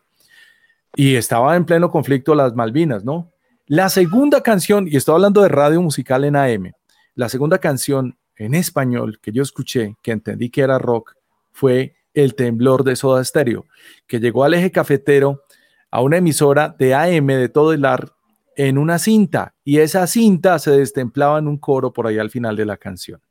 [0.96, 3.32] y estaba en pleno conflicto las Malvinas, ¿no?
[3.66, 6.74] La segunda canción, y estoy hablando de radio musical en AM,
[7.16, 11.16] la segunda canción en español que yo escuché, que entendí que era rock,
[11.52, 13.66] fue El temblor de Soda Stereo,
[14.06, 15.42] que llegó al eje cafetero
[15.90, 18.14] a una emisora de AM de todo el ar
[18.56, 22.56] en una cinta y esa cinta se destemplaba en un coro por ahí al final
[22.56, 23.22] de la canción.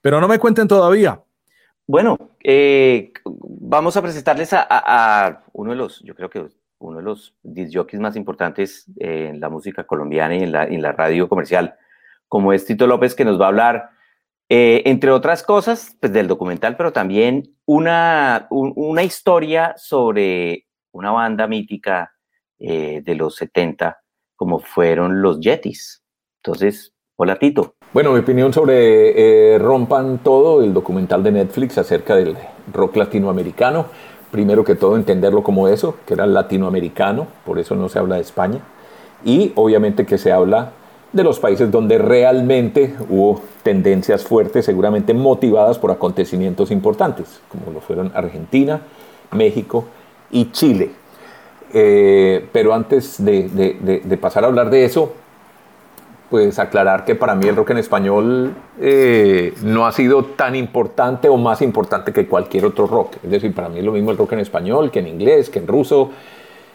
[0.00, 1.20] Pero no me cuenten todavía.
[1.86, 6.46] Bueno, eh, vamos a presentarles a, uno de los, yo creo que
[6.78, 10.92] uno de los disjockeys más importantes en la música colombiana y en la, en la
[10.92, 11.76] radio comercial,
[12.28, 13.90] como es Tito López, que nos va a hablar,
[14.48, 21.46] eh, entre otras cosas, pues del documental, pero también una, una historia sobre una banda
[21.46, 22.12] mítica
[22.58, 23.98] eh, de los 70
[24.36, 26.02] como fueron los Yetis.
[26.42, 27.74] Entonces, hola Tito.
[27.92, 32.36] Bueno, mi opinión sobre eh, Rompan Todo, el documental de Netflix acerca del
[32.72, 33.86] rock latinoamericano.
[34.30, 38.22] Primero que todo, entenderlo como eso, que era latinoamericano, por eso no se habla de
[38.22, 38.60] España.
[39.24, 40.72] Y obviamente que se habla
[41.12, 47.80] de los países donde realmente hubo tendencias fuertes, seguramente motivadas por acontecimientos importantes, como lo
[47.80, 48.82] fueron Argentina,
[49.32, 49.84] México
[50.30, 50.90] y Chile.
[51.72, 55.12] Eh, pero antes de, pasar a hablar de eso,
[56.30, 61.28] pues aclarar que para mí el rock en español eh, no ha sido tan importante
[61.28, 63.16] o más importante que cualquier otro rock.
[63.22, 65.58] Es decir, para mí es lo mismo el rock en español que en inglés, que
[65.58, 66.10] en ruso,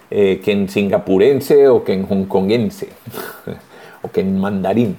[0.10, 2.90] eh, que en singapurense o que en hongkongense
[4.02, 4.98] o que en mandarín.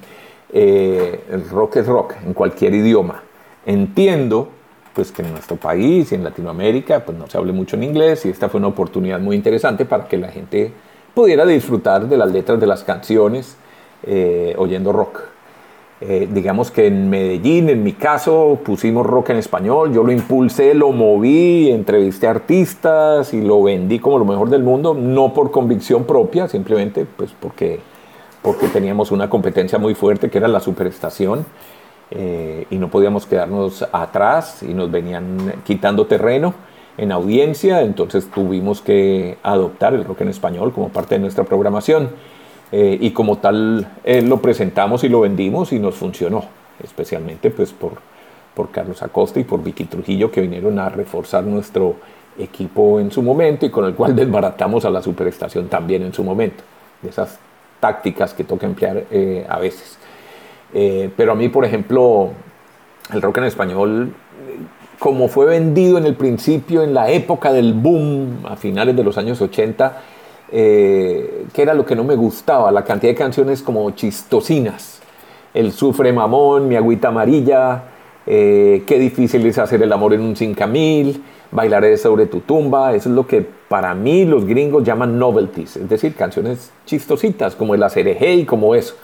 [0.53, 3.23] el rock es rock en cualquier idioma.
[3.65, 4.49] Entiendo
[4.95, 8.27] pues que en nuestro país y en Latinoamérica pues no se hable mucho en inglés
[8.27, 10.73] y esta fue una oportunidad muy interesante para que la gente
[11.15, 13.57] pudiera disfrutar de las letras de las canciones
[14.05, 15.21] eh, oyendo rock.
[16.01, 20.75] Eh, digamos que en Medellín, en mi caso, pusimos rock en español, yo lo impulsé,
[20.75, 26.03] lo moví, entrevisté artistas y lo vendí como lo mejor del mundo, no por convicción
[26.03, 27.79] propia, simplemente pues porque,
[28.43, 31.47] porque teníamos una competencia muy fuerte que era la superestación
[32.15, 36.53] eh, y no podíamos quedarnos atrás y nos venían quitando terreno
[36.99, 42.11] en audiencia, entonces tuvimos que adoptar el rock en español como parte de nuestra programación
[42.71, 46.45] eh, y como tal eh, lo presentamos y lo vendimos y nos funcionó,
[46.85, 47.93] especialmente pues por,
[48.55, 51.97] por Carlos Acosta y por Vicky Trujillo que vinieron a reforzar nuestro
[52.39, 56.23] equipo en su momento y con el cual desbaratamos a la superestación también en su
[56.23, 56.63] momento,
[57.01, 57.39] de esas
[57.81, 59.05] tácticas que toca emplear
[59.49, 59.99] a veces.
[60.75, 62.31] Eh, pero a mí, por ejemplo,
[63.13, 64.13] el rock en español,
[64.99, 69.19] como fue vendido en el principio, en la época del boom, a finales de los
[69.19, 70.01] años 80,
[70.51, 75.01] eh, que era lo que no me gustaba, la cantidad de canciones como chistosinas.
[75.53, 77.83] El sufre mamón, mi agüita amarilla,
[78.27, 83.11] eh, qué difícil es hacer el amor en un 5000, bailaré sobre tu tumba, eso
[83.11, 87.83] es lo que para mí los gringos llaman novelties, es decir, canciones chistositas como el
[87.83, 88.95] Acerejé y como eso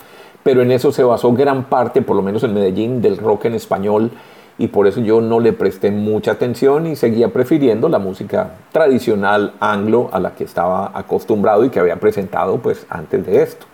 [0.43, 3.55] pero en eso se basó gran parte, por lo menos en Medellín, del rock en
[3.55, 4.11] español
[4.59, 9.55] y por eso yo no le presté mucha atención y seguía prefiriendo la música tradicional
[9.61, 13.67] anglo a la que estaba acostumbrado y que había presentado pues antes de esto.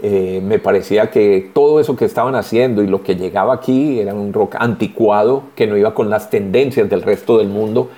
[0.00, 4.14] Eh, me parecía que todo eso que estaban haciendo y lo que llegaba aquí era
[4.14, 7.90] un rock anticuado que no iba con las tendencias del resto del mundo,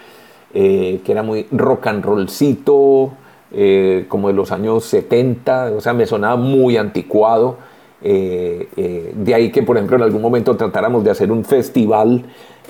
[0.52, 3.12] eh, que era muy rock and rollcito,
[3.52, 7.58] eh, como de los años 70, o sea, me sonaba muy anticuado
[8.02, 12.24] eh, eh, de ahí que, por ejemplo, en algún momento tratáramos de hacer un festival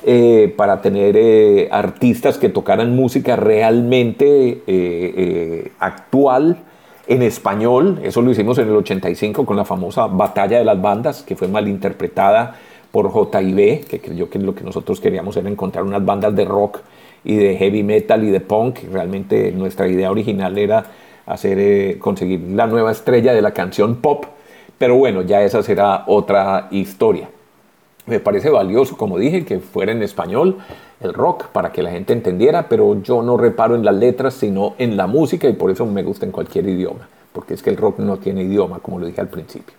[0.04, 4.62] eh, para tener artistas que tocaran música realmente
[5.78, 6.58] actual
[7.06, 8.00] en español.
[8.02, 11.48] Eso lo hicimos en el 85 con la famosa Batalla de las Bandas, que fue
[11.48, 12.56] malinterpretada
[12.90, 16.80] por JB, que creyó que lo que nosotros queríamos era encontrar unas bandas de rock
[17.22, 18.80] y de heavy metal y de punk.
[18.90, 20.86] Realmente nuestra idea original era
[21.26, 24.24] hacer, conseguir la nueva estrella de la canción pop
[24.80, 27.28] pero bueno, ya esa será otra historia.
[28.06, 30.56] Me parece valioso, como dije, que fuera en español
[31.02, 34.72] el rock para que la gente entendiera, pero yo no reparo en las letras, sino
[34.78, 37.76] en la música y por eso me gusta en cualquier idioma, porque es que el
[37.76, 39.74] rock no tiene idioma, como lo dije al principio.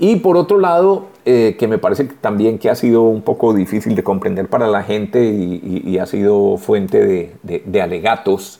[0.00, 3.94] Y por otro lado, eh, que me parece también que ha sido un poco difícil
[3.94, 8.58] de comprender para la gente y, ha sido fuente de alegatos,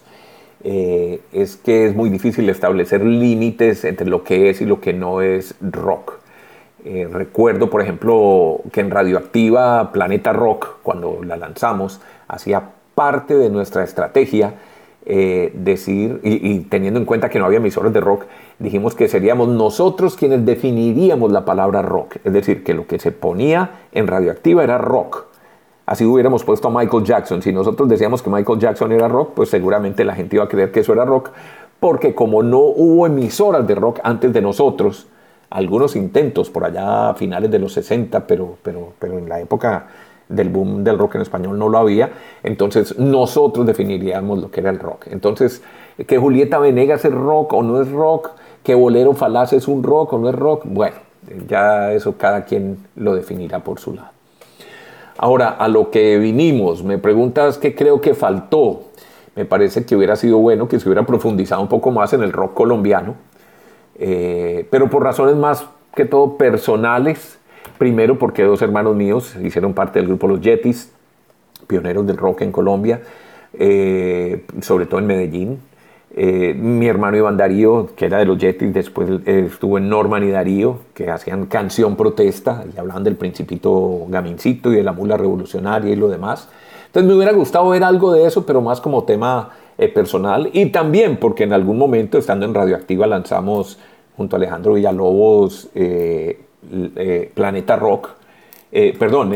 [0.66, 4.94] eh, es que es muy difícil establecer límites entre lo que es y lo que
[4.94, 6.20] no es rock.
[6.86, 13.50] Eh, recuerdo, por ejemplo, que en Radioactiva Planeta Rock, cuando la lanzamos, hacía parte de
[13.50, 14.54] nuestra estrategia
[15.04, 18.24] eh, decir, y, teniendo en cuenta que no había emisoras de rock,
[18.58, 22.16] dijimos que seríamos nosotros quienes definiríamos la palabra rock.
[22.24, 25.26] Es decir, que lo que se ponía en Radioactiva era rock
[25.86, 27.42] Así hubiéramos puesto a Michael Jackson.
[27.42, 30.72] Si nosotros decíamos que Michael Jackson era rock, pues seguramente la gente iba a creer
[30.72, 31.30] que eso era rock,
[31.78, 35.06] porque como no hubo emisoras de rock antes de nosotros,
[35.50, 39.88] algunos intentos por allá a finales de los 60, pero, pero, pero en la época
[40.28, 44.70] del boom del rock en español no lo había, entonces nosotros definiríamos lo que era
[44.70, 45.08] el rock.
[45.10, 45.62] Entonces,
[46.06, 48.30] que Julieta Venegas es rock o no es rock,
[48.62, 50.96] que Bolero Falaz es un rock o no es rock, bueno,
[51.46, 54.13] ya eso cada quien lo definirá por su lado.
[55.16, 58.82] Ahora, a lo que vinimos, me preguntas qué creo que faltó.
[59.36, 62.32] Me parece que hubiera sido bueno que se hubiera profundizado un poco más en el
[62.32, 63.14] rock colombiano,
[63.98, 67.38] eh, pero por razones más que todo personales.
[67.78, 70.92] Primero porque dos hermanos míos hicieron parte del grupo Los Yetis,
[71.66, 73.02] pioneros del rock en Colombia,
[73.54, 75.58] eh, sobre todo en Medellín.
[76.16, 80.30] Eh, mi hermano Iván Darío, que era de los Yetis, después estuvo en Norman y
[80.30, 85.92] Darío, que hacían canción protesta y hablaban del principito Gamincito y de la mula revolucionaria
[85.92, 86.48] y lo demás.
[86.86, 90.66] Entonces me hubiera gustado ver algo de eso, pero más como tema eh, personal y
[90.66, 93.80] también porque en algún momento, estando en Radioactiva, lanzamos
[94.16, 96.38] junto a Alejandro Villalobos eh,
[97.34, 98.10] Planeta Rock,
[98.70, 99.34] perdón,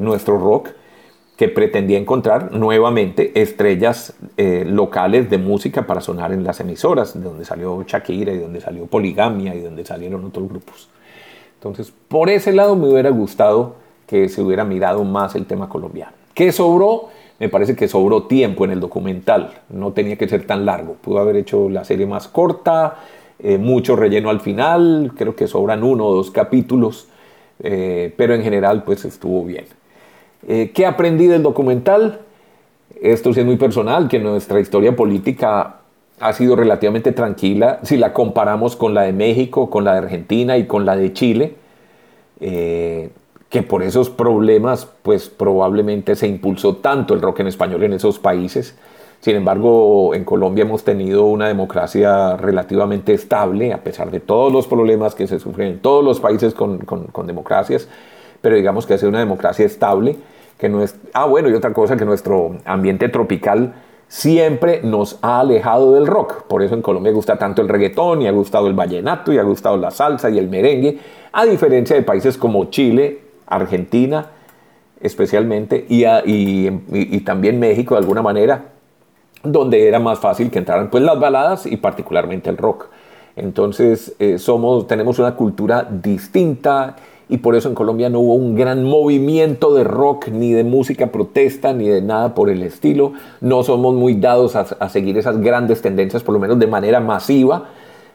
[0.00, 0.68] Nuestro Rock
[1.38, 7.20] que pretendía encontrar nuevamente estrellas eh, locales de música para sonar en las emisoras, de
[7.20, 10.88] donde salió Shakira y donde salió Poligamia y donde salieron otros grupos.
[11.54, 13.76] Entonces, por ese lado me hubiera gustado
[14.08, 16.10] que se hubiera mirado más el tema colombiano.
[16.34, 17.10] ¿Qué sobró?
[17.38, 21.20] Me parece que sobró tiempo en el documental, no tenía que ser tan largo, pudo
[21.20, 22.96] haber hecho la serie más corta,
[23.38, 27.06] eh, mucho relleno al final, creo que sobran uno o dos capítulos,
[27.60, 29.66] eh, pero en general pues estuvo bien.
[30.46, 32.20] Eh, ¿Qué aprendí del documental?
[33.02, 35.80] Esto es muy personal, que nuestra historia política
[36.20, 40.56] ha sido relativamente tranquila si la comparamos con la de México, con la de Argentina
[40.58, 41.54] y con la de Chile,
[42.40, 43.10] eh,
[43.48, 48.18] que por esos problemas pues probablemente se impulsó tanto el rock en español en esos
[48.18, 48.76] países.
[49.20, 54.68] Sin embargo, en Colombia hemos tenido una democracia relativamente estable, a pesar de todos los
[54.68, 57.88] problemas que se sufren en todos los países con democracias
[58.40, 60.16] pero digamos que ha sido una democracia estable,
[60.58, 60.96] que no es...
[61.12, 63.74] Ah, bueno, y otra cosa, que nuestro ambiente tropical
[64.08, 66.44] siempre nos ha alejado del rock.
[66.44, 69.42] Por eso en Colombia gusta tanto el reggaetón, y ha gustado el vallenato, y ha
[69.42, 70.98] gustado la salsa y el merengue,
[71.32, 74.30] a diferencia de países como Chile, Argentina,
[75.00, 78.64] especialmente, y, y, también México de alguna manera,
[79.44, 82.88] donde era más fácil que entraran pues las baladas y particularmente el rock.
[83.36, 86.96] Entonces eh, somos, tenemos una cultura distinta
[87.28, 91.08] y por eso en Colombia no hubo un gran movimiento de rock, ni de música
[91.08, 93.12] protesta, ni de nada por el estilo.
[93.40, 97.68] No somos muy dados a, seguir esas grandes tendencias, por lo menos de manera masiva,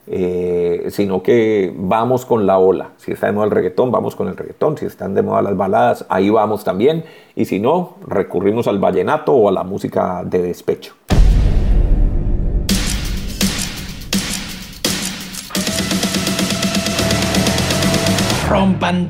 [0.07, 2.89] eh, sino que vamos con la ola.
[2.97, 4.77] Si está de moda el reggaetón, vamos con el reggaetón.
[4.77, 7.05] Si están de moda las baladas, ahí vamos también.
[7.35, 10.95] Y si no, recurrimos al vallenato o a la música de despecho.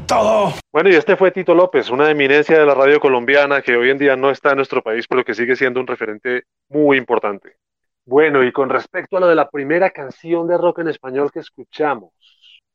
[0.08, 0.52] Todo.
[0.72, 4.00] Bueno, y este fue Tito López, una eminencia de la radio colombiana que hoy en
[4.00, 7.58] día no está en nuestro país, pero que sigue siendo un referente muy importante.
[8.04, 11.40] Bueno, y con respecto a lo de la primera canción de rock en español que
[11.40, 12.14] escuchamos,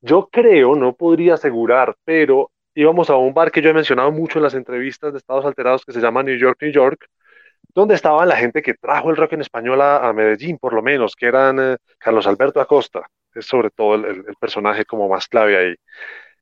[0.00, 4.38] yo creo, no podría asegurar, pero íbamos a un bar que yo he mencionado mucho
[4.38, 7.08] en las entrevistas de Estados Alterados que se llama New York, New York,
[7.74, 11.16] donde estaba la gente que trajo el rock en español a, Medellín, por lo menos,
[11.16, 13.02] que eran eh, Carlos Alberto Acosta,
[13.34, 15.74] es sobre todo el personaje como más clave ahí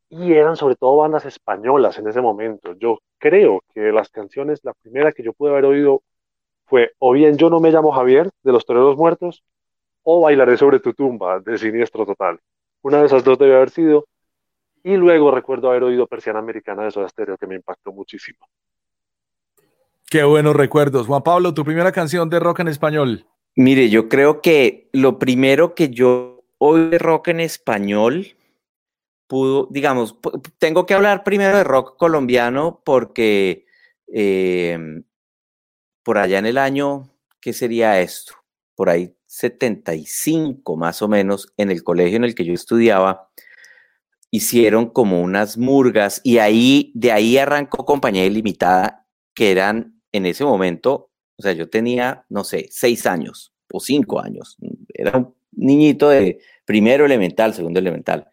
[0.09, 2.75] y eran sobre todo bandas españolas en ese momento.
[2.75, 6.03] Yo creo que las canciones, la primera que yo pude haber oído
[6.67, 9.45] fue o bien Yo no me llamo Javier, de los Toreros Muertos,
[10.03, 12.39] o Bailaré sobre tu tumba, de Siniestro Total.
[12.83, 14.07] Una de esas dos debe haber sido.
[14.83, 18.47] Y luego recuerdo haber oído Persiana Americana de Soda Stereo, que me impactó muchísimo.
[20.09, 21.09] Qué buenos recuerdos.
[21.09, 23.27] Juan Pablo, tu primera canción de rock en español.
[23.57, 28.37] Mire, yo creo que lo primero que yo oí de rock en español
[29.27, 30.17] pudo, digamos,
[30.59, 33.67] tengo que hablar primero de rock colombiano porque
[34.09, 35.05] em,
[36.03, 37.11] por allá en el año,
[37.41, 38.35] ¿qué sería esto?
[38.75, 43.31] Por ahí 75 más o menos, en el colegio en el que yo estudiaba,
[44.31, 50.45] hicieron como unas murgas y ahí, de ahí arrancó Compañía Ilimitada, que eran en ese
[50.45, 54.57] momento, o sea, yo tenía, no sé, seis años o cinco años,
[54.95, 58.29] era un niñito de primero elemental, segundo elemental.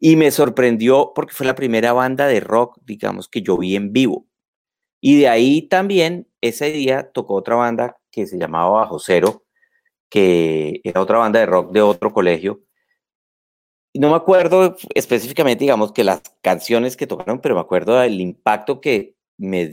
[0.00, 3.92] Y me sorprendió porque fue la primera banda de rock, digamos, que yo vi en
[3.92, 4.26] vivo.
[5.00, 9.44] Y de ahí también, ese día tocó otra banda que se llamaba Bajo Cero,
[10.08, 12.62] que era otra banda de rock de otro colegio.
[13.94, 18.80] No me acuerdo específicamente, digamos, que las canciones que tocaron, pero me acuerdo del impacto
[18.80, 19.70] que me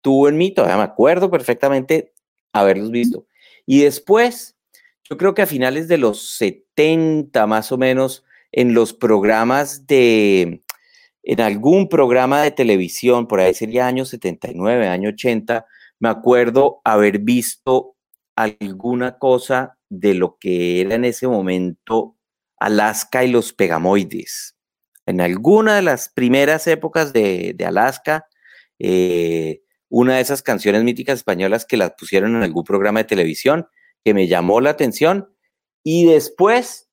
[0.00, 2.12] tuvo en mí, todavía me acuerdo perfectamente
[2.52, 3.26] haberlos visto.
[3.66, 4.56] Y después
[5.08, 8.24] yo creo que a finales de los 70 más o menos,
[8.56, 10.62] en los programas de,
[11.22, 15.66] en algún programa de televisión, por ahí sería año 79, año 80,
[16.00, 17.96] me acuerdo haber visto
[18.34, 22.16] alguna cosa de lo que era en ese momento
[22.58, 24.56] Alaska y los Pegamoides.
[25.04, 28.26] En alguna de las primeras épocas de, Alaska,
[28.78, 33.68] eh, una de esas canciones míticas españolas que las pusieron en algún programa de televisión,
[34.02, 35.28] que me llamó la atención.
[35.84, 36.85] Y después,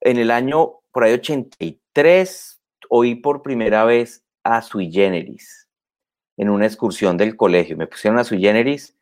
[0.00, 5.68] en el año por ahí 83, oí por primera vez a Sui Generis
[6.36, 7.76] en una excursión del colegio.
[7.76, 8.96] Me pusieron a Sui Generis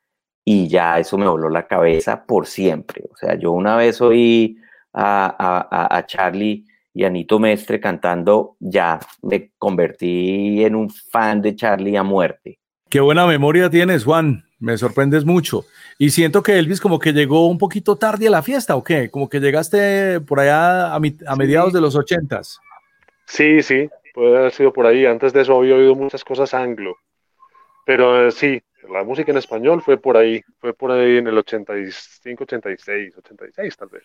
[0.45, 3.05] y ya eso me voló la cabeza por siempre.
[3.13, 4.59] O sea, yo una vez oí
[4.93, 11.55] a, a, Charlie y a Nito Mestre cantando, ya me convertí en un fan de
[11.55, 12.59] Charlie a muerte.
[12.91, 14.48] Qué buena memoria tienes, Juan.
[14.61, 15.65] Me sorprendes mucho.
[15.99, 19.11] Y siento que Elvis como que llegó un poquito tarde a la fiesta, ¿o qué?
[19.11, 21.01] Como que llegaste por allá a,
[21.37, 22.61] mediados de los ochentas.
[23.27, 25.07] Sí, sí, puede haber sido por ahí.
[25.07, 26.97] Antes de eso había oído muchas cosas anglo.
[27.87, 28.61] Pero eh, sí,
[28.93, 33.77] la música en español fue por ahí, fue por ahí en el 85, 86, 86
[33.77, 34.05] tal vez.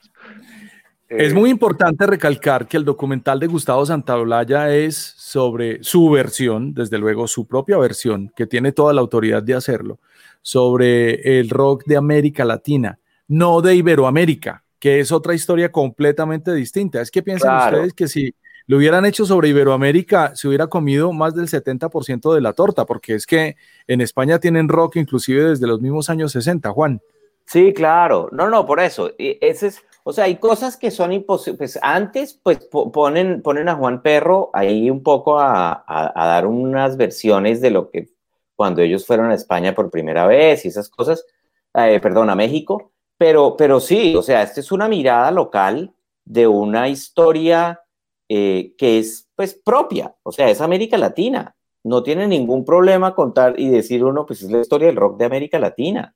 [1.09, 6.73] Es eh, muy importante recalcar que el documental de Gustavo Santaolalla es sobre su versión,
[6.73, 9.99] desde luego su propia versión, que tiene toda la autoridad de hacerlo,
[10.43, 17.01] sobre el rock de América Latina, no de Iberoamérica, que es otra historia completamente distinta.
[17.01, 18.35] Es que piensan ustedes que si
[18.67, 23.15] lo hubieran hecho sobre Iberoamérica, se hubiera comido más del 70% de la torta, porque
[23.15, 23.55] es que
[23.87, 27.01] en España tienen rock inclusive desde los mismos años 60, Juan.
[27.45, 28.29] Sí, claro.
[28.31, 29.11] No, no, por eso.
[29.17, 31.57] Ese es, o sea, hay cosas que son imposibles.
[31.57, 32.59] Pues antes, pues
[32.93, 35.83] ponen, ponen a Juan Perro ahí un poco a,
[36.15, 38.09] dar unas versiones de lo que
[38.55, 41.25] cuando ellos fueron a España por primera vez y esas cosas,
[41.73, 42.91] eh, perdón, a México.
[43.17, 45.93] Pero, pero sí, o sea, esta es una mirada local
[46.25, 47.81] de una historia
[48.29, 51.55] eh, que es pues propia, o sea, es América Latina.
[51.83, 55.25] No tiene ningún problema contar y decir uno, pues es la historia del rock de
[55.25, 56.15] América Latina.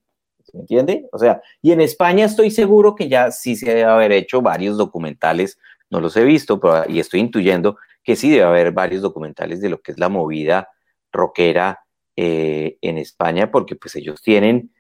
[0.54, 1.10] ¿Me entiende?
[1.12, 4.78] O sea, y en España estoy seguro que ya sí se debe haber hecho varios
[4.78, 5.60] documentales,
[5.90, 9.70] no los he visto, pero, y estoy intuyendo que sí debe haber varios documentales de
[9.70, 10.70] lo que es la movida
[11.12, 11.82] rockera
[12.18, 14.72] eh, en España, porque pues ellos tienen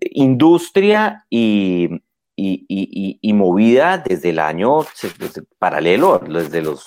[0.00, 1.90] industria y,
[2.36, 4.84] y, movida desde el año
[5.58, 6.84] paralelo, desde los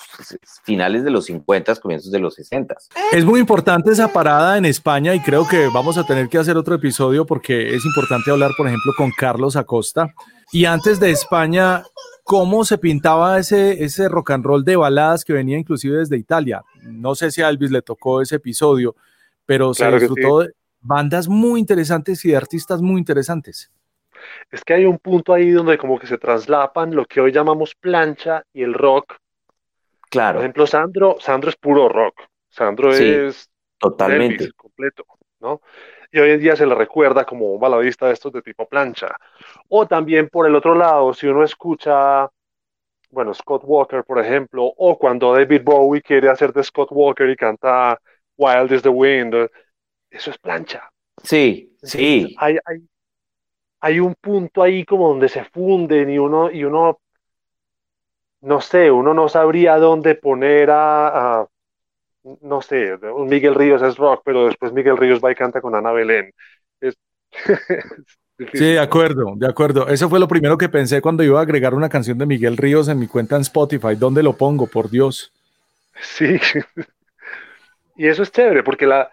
[0.64, 2.74] finales de los 50, comienzos de los 60.
[3.12, 6.56] Es muy importante esa parada en España y creo que vamos a tener que hacer
[6.56, 10.14] otro episodio porque es importante hablar, por ejemplo, con Carlos Acosta.
[10.52, 11.84] Y antes de España,
[12.24, 16.62] ¿cómo se pintaba ese, ese rock and roll de baladas que venía inclusive desde Italia?
[16.82, 18.94] No sé si a Elvis le tocó ese episodio,
[19.50, 23.72] pero se disfrutó de bandas muy interesantes y de artistas muy interesantes
[24.48, 27.74] es que hay un punto ahí donde como que se traslapan lo que hoy llamamos
[27.74, 29.16] plancha y el rock.
[30.08, 30.36] Claro.
[30.36, 32.20] Por ejemplo, Sandro, Sandro es puro rock.
[32.48, 33.48] Sandro es
[33.78, 35.04] totalmente completo,
[35.40, 35.62] ¿no?
[36.12, 39.08] Y hoy en día se le recuerda como un baladista de estos de tipo plancha.
[39.68, 42.28] O también por el otro lado, si uno escucha,
[43.10, 47.36] bueno, Scott Walker, por ejemplo, o cuando David Bowie quiere hacer de Scott Walker y
[47.36, 47.98] canta
[48.40, 49.34] Wild is the Wind,
[50.10, 50.90] eso es plancha.
[51.22, 52.34] Sí, sí.
[52.38, 52.78] Hay, hay,
[53.80, 57.00] hay un punto ahí como donde se funden y uno, y uno,
[58.40, 61.46] no sé, uno no sabría dónde poner a,
[62.40, 65.92] no sé, Miguel Ríos es rock, pero después Miguel Ríos va y canta con Ana
[65.92, 66.32] Belén.
[68.52, 69.86] sí, de acuerdo, de acuerdo.
[69.88, 72.88] Eso fue lo primero que pensé cuando iba a agregar una canción de Miguel Ríos
[72.88, 73.96] en mi cuenta en Spotify.
[73.96, 75.30] ¿Dónde lo pongo, por Dios?
[76.00, 76.40] Sí.
[78.00, 79.10] y eso es chévere, porque la,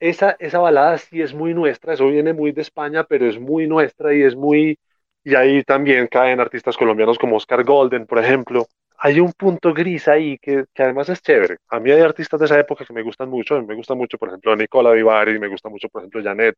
[0.00, 3.66] esa, esa balada sí es muy nuestra, eso viene muy de España, pero es muy
[3.66, 4.78] nuestra y es muy...
[5.24, 8.66] Y ahí también caen artistas colombianos como Oscar Golden, por ejemplo.
[8.98, 11.58] Hay un punto gris ahí que, que además es chévere.
[11.68, 13.60] A mí hay artistas de esa época que me gustan mucho.
[13.62, 16.56] Me gusta mucho, por ejemplo, Nicola Vivari, me gusta mucho, por ejemplo, Janet.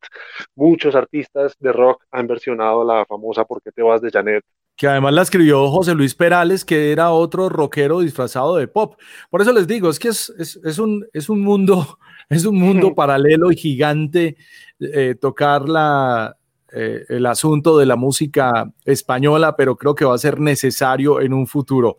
[0.55, 4.43] Muchos artistas de rock han versionado la famosa ¿Por qué te vas de Janet?
[4.75, 8.99] Que además la escribió José Luis Perales, que era otro rockero disfrazado de pop.
[9.29, 11.97] Por eso les digo, es que es, es, es un, es un mundo
[12.29, 14.37] es un mundo paralelo y gigante
[14.79, 16.37] eh, tocar la,
[16.71, 21.33] eh, el asunto de la música española, pero creo que va a ser necesario en
[21.33, 21.97] un futuro.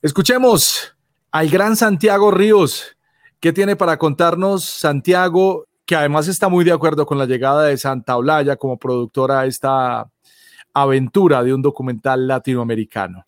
[0.00, 0.96] Escuchemos
[1.30, 2.96] al gran Santiago Ríos.
[3.40, 7.76] ¿Qué tiene para contarnos Santiago, que además está muy de acuerdo con la llegada de
[7.76, 10.10] Santa Olaya como productora a esta
[10.78, 13.22] aventura de un documental latinoamericano?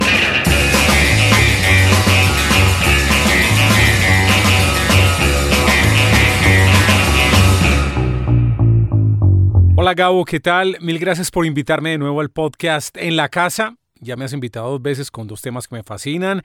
[9.77, 10.77] Hola Gabo, ¿qué tal?
[10.83, 13.79] Mil gracias por invitarme de nuevo al podcast En la Casa.
[13.99, 16.43] Ya me has invitado dos veces con dos temas que me fascinan,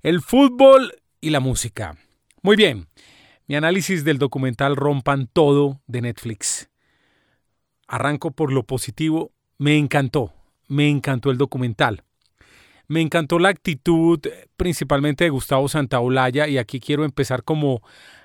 [0.00, 1.98] el fútbol y la música.
[2.40, 2.86] Muy bien,
[3.46, 6.70] mi análisis del documental Rompan Todo de Netflix.
[7.86, 9.32] Arranco por lo positivo.
[9.60, 10.32] Me encantó,
[10.68, 12.02] me encantó el documental.
[12.88, 14.18] Me encantó la actitud
[14.56, 17.82] principalmente de Gustavo Santaolalla y aquí quiero empezar como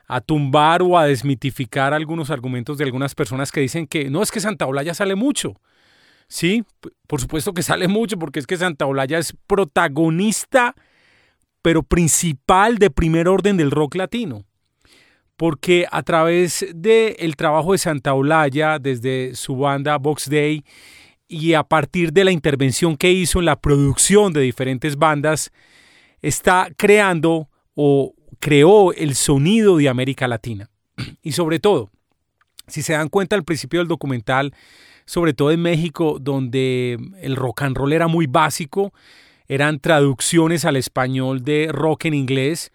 [0.08, 4.32] a tumbar o a desmitificar algunos argumentos de algunas personas que dicen que no es
[4.32, 5.60] que Santa Olaya sale mucho.
[6.30, 6.64] Sí,
[7.06, 10.74] por supuesto que sale mucho porque es que Santa Olaya es protagonista,
[11.62, 14.46] pero principal de primer orden del rock latino.
[15.36, 20.64] Porque a través del trabajo de Santa Olaya, desde su banda Box Day,
[21.28, 25.52] y a partir de la intervención que hizo en la producción de diferentes bandas,
[26.22, 30.70] está creando o creó el sonido de América Latina.
[31.22, 31.90] Y sobre todo,
[32.68, 34.54] si se dan cuenta al principio del documental,
[35.06, 38.94] sobre todo en México, donde el rock and roll era muy básico,
[39.48, 42.72] eran traducciones al español de rock en inglés.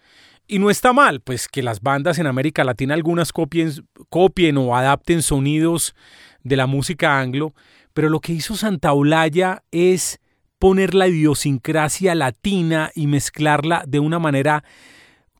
[0.47, 3.71] Y no está mal, pues que las bandas en América Latina algunas copien,
[4.09, 5.95] copien o adapten sonidos
[6.43, 7.53] de la música anglo,
[7.93, 10.19] pero lo que hizo Santa Olaya es
[10.59, 14.63] poner la idiosincrasia latina y mezclarla de una manera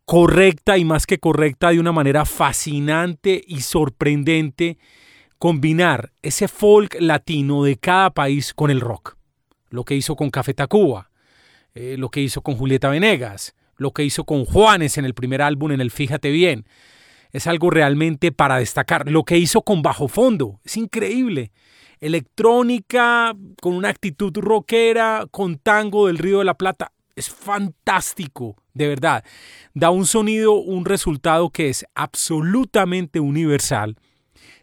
[0.05, 4.77] correcta y más que correcta, de una manera fascinante y sorprendente,
[5.37, 9.15] combinar ese folk latino de cada país con el rock.
[9.69, 11.11] Lo que hizo con Café Tacuba,
[11.73, 15.41] eh, lo que hizo con Julieta Venegas, lo que hizo con Juanes en el primer
[15.41, 16.65] álbum, en el Fíjate Bien.
[17.31, 19.09] Es algo realmente para destacar.
[19.09, 21.51] Lo que hizo con Bajo Fondo, es increíble.
[22.01, 26.91] Electrónica, con una actitud rockera, con tango del Río de la Plata.
[27.15, 29.23] Es fantástico de verdad,
[29.73, 33.97] da un sonido, un resultado que es absolutamente universal,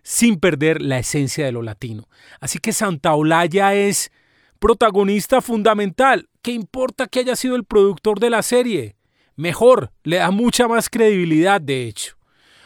[0.03, 2.09] sin perder la esencia de lo latino.
[2.41, 4.11] Así que Santa Olaya es
[4.59, 6.29] protagonista fundamental.
[6.43, 8.97] ¿Qué importa que haya sido el productor de la serie?
[9.37, 12.17] Mejor, le da mucha más credibilidad, de hecho.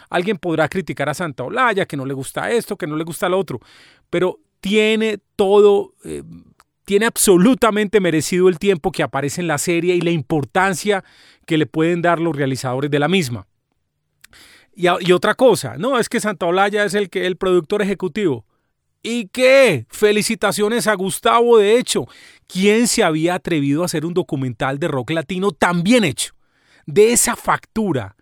[0.09, 3.29] Alguien podrá criticar a Santa Olaya, que no le gusta esto, que no le gusta
[3.29, 3.61] lo otro,
[4.11, 6.22] pero tiene todo eh,
[6.84, 11.04] tiene absolutamente merecido el tiempo que aparece en la serie y la importancia
[11.46, 13.46] que le pueden dar los realizadores de la misma.
[14.74, 18.46] Y, otra cosa, no, es que Santa Olaya es el, que, el productor ejecutivo.
[19.02, 19.86] ¿Y qué?
[19.90, 22.06] Felicitaciones a Gustavo, de hecho.
[22.46, 26.34] ¿Quién se había atrevido a hacer un documental de rock latino tan bien hecho?
[26.86, 28.16] De esa factura,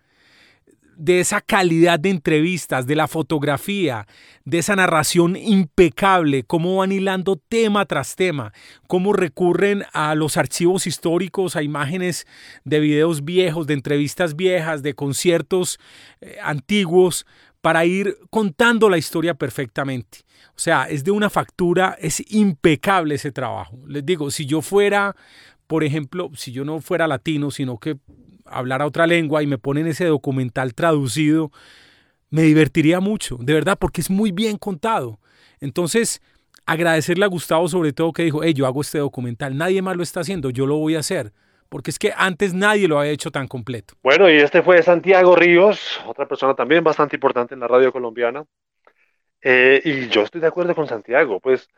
[1.00, 4.06] de esa calidad de entrevistas, de la fotografía,
[4.44, 8.52] de esa narración impecable, cómo van hilando tema tras tema,
[8.86, 12.26] cómo recurren a los archivos históricos, a imágenes
[12.64, 15.78] de videos viejos, de entrevistas viejas, de conciertos
[16.20, 17.24] eh, antiguos,
[17.62, 20.18] para ir contando la historia perfectamente.
[20.50, 23.78] O sea, es de una factura, es impecable ese trabajo.
[23.86, 25.16] Les digo, si yo fuera,
[25.66, 27.96] por ejemplo, si yo no fuera latino, sino que
[28.50, 31.50] hablar a otra lengua y me ponen ese documental traducido,
[32.30, 35.18] me divertiría mucho, de verdad, porque es muy bien contado.
[35.60, 36.22] Entonces,
[36.66, 40.02] agradecerle a Gustavo sobre todo que dijo, hey, yo hago este documental, nadie más lo
[40.02, 41.32] está haciendo, yo lo voy a hacer.
[41.68, 43.94] Porque es que antes nadie lo había hecho tan completo.
[44.02, 48.44] Bueno, y este fue Santiago Ríos, otra persona también bastante importante en la radio colombiana.
[49.40, 51.38] Eh, y yo estoy de acuerdo con Santiago.
[51.38, 51.68] Pues,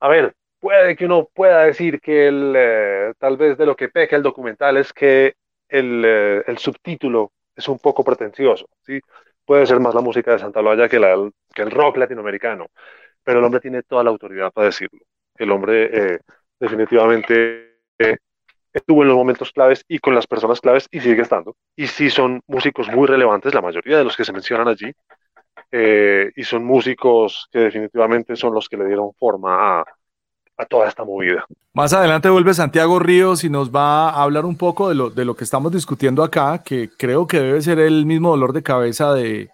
[0.00, 3.88] a ver, puede que uno pueda decir que el, eh, tal vez de lo que
[3.88, 5.34] peca el documental es que
[5.68, 9.00] eh, el, subtítulo es un poco pretencioso, ¿sí?
[9.44, 12.66] Puede ser más la música de Santa la, que el rock latinoamericano,
[13.22, 15.00] pero el hombre tiene toda la autoridad para decirlo.
[15.34, 16.18] El hombre eh,
[16.60, 18.16] definitivamente eh,
[18.72, 21.56] estuvo en los momentos claves y con las personas claves y sigue estando.
[21.76, 24.92] Y sí son músicos muy relevantes, la mayoría de los que se mencionan allí,
[25.70, 29.84] y son músicos que definitivamente son los que le dieron forma a,
[30.58, 31.46] a toda esta movida.
[31.72, 35.24] Más adelante vuelve Santiago Ríos y nos va a hablar un poco de lo, de
[35.24, 39.14] lo que estamos discutiendo acá, que creo que debe ser el mismo dolor de cabeza
[39.14, 39.50] de,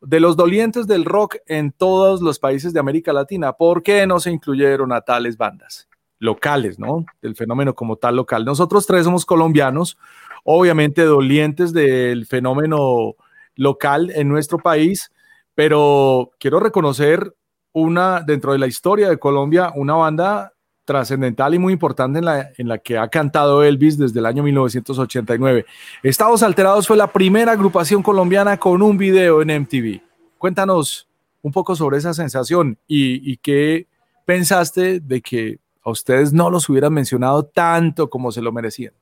[0.00, 3.52] de los dolientes del rock en todos los países de América Latina.
[3.54, 5.88] ¿Por qué no se incluyeron a tales bandas
[6.20, 7.04] locales, no?
[7.20, 8.44] Del fenómeno como tal local.
[8.44, 9.98] Nosotros tres somos colombianos,
[10.44, 13.14] obviamente dolientes del fenómeno
[13.56, 15.10] local en nuestro país,
[15.54, 17.34] pero quiero reconocer
[17.74, 20.52] una, dentro de la historia de Colombia, una banda
[20.86, 24.42] trascendental y muy importante en la, en la que ha cantado Elvis desde el año
[24.42, 25.66] 1989.
[26.02, 30.00] Estados Alterados fue la primera agrupación colombiana con un video en MTV.
[30.38, 31.08] Cuéntanos
[31.42, 33.86] un poco sobre esa sensación y, y qué
[34.24, 38.94] pensaste de que a ustedes no los hubieran mencionado tanto como se lo merecían.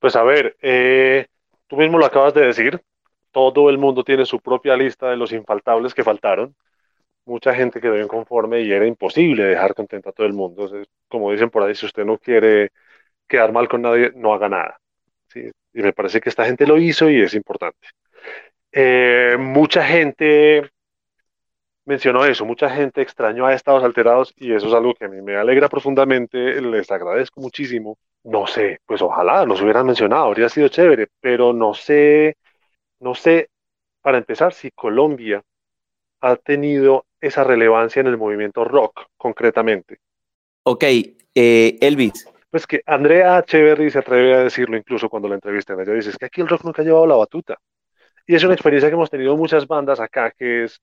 [0.00, 1.26] Pues a ver, eh,
[1.66, 2.80] tú mismo lo acabas de decir,
[3.30, 6.54] todo el mundo tiene su propia lista de los infaltables que faltaron.
[7.26, 10.70] Mucha gente quedó inconforme y era imposible dejar contento a todo el mundo.
[11.08, 12.70] Como dicen por ahí, si usted no quiere
[13.28, 14.80] quedar mal con nadie, no haga nada.
[15.34, 17.88] Y me parece que esta gente lo hizo y es importante.
[18.72, 20.70] Eh, mucha gente
[21.88, 25.22] mencionó eso, mucha gente extrañó a estados alterados y eso es algo que a mí
[25.22, 27.96] me alegra profundamente, les agradezco muchísimo.
[28.24, 32.36] No sé, pues ojalá nos hubieran mencionado, habría sido chévere, pero no sé,
[33.00, 33.50] no sé,
[34.02, 35.42] para empezar, si Colombia
[36.20, 39.98] ha tenido esa relevancia en el movimiento rock, concretamente.
[40.64, 40.84] Ok,
[41.34, 42.28] eh, Elvis.
[42.50, 45.80] Pues que Andrea Echeverry se atreve a decirlo incluso cuando la entrevistan.
[45.80, 47.56] Ella dice, es que aquí el rock nunca ha llevado la batuta.
[48.26, 50.80] Y es una experiencia que hemos tenido muchas bandas acá, que es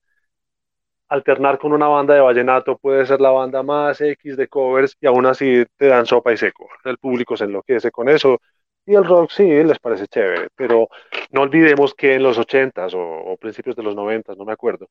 [1.08, 5.06] alternar con una banda de vallenato, puede ser la banda más X de covers y
[5.08, 6.68] aún así te dan sopa y seco.
[6.84, 8.40] El público se enloquece con eso.
[8.86, 10.90] Y el rock sí, les parece chévere, pero
[11.32, 14.88] no olvidemos que en los 80s o, principios de los 90s, no me acuerdo,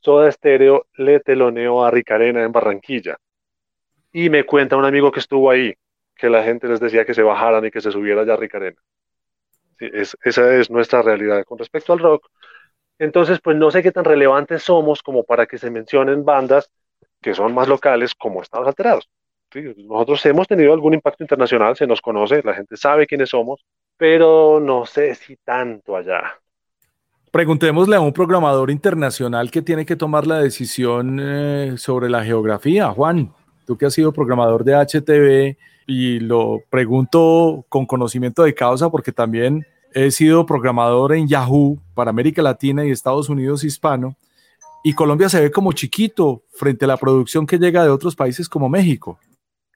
[0.00, 3.16] Soda Stereo le teloneó a Ricarena en Barranquilla.
[4.12, 5.74] Y me cuenta un amigo que estuvo ahí,
[6.16, 8.78] que la gente les decía que se bajaran y que se subiera ya a Ricarena
[9.80, 12.28] esa es nuestra realidad con respecto al rock.
[12.98, 16.70] Entonces, pues no sé qué tan relevantes somos como para que se mencionen bandas
[17.22, 19.08] que son más locales como Estados Alterados.
[19.84, 23.64] Nosotros hemos tenido algún impacto internacional, se nos conoce, la gente sabe quiénes somos,
[23.96, 26.38] pero no sé si tanto allá.
[27.30, 32.88] Preguntémosle a un programador internacional que tiene que tomar la decisión eh, sobre la geografía.
[32.90, 33.32] Juan,
[33.66, 35.56] tú que has sido programador de HTV,
[35.90, 42.10] y lo pregunto con conocimiento de causa porque también he sido programador en Yahoo para
[42.10, 44.14] América Latina y Estados Unidos hispano
[44.84, 48.48] y Colombia se ve como chiquito frente a la producción que llega de otros países
[48.48, 49.18] como México.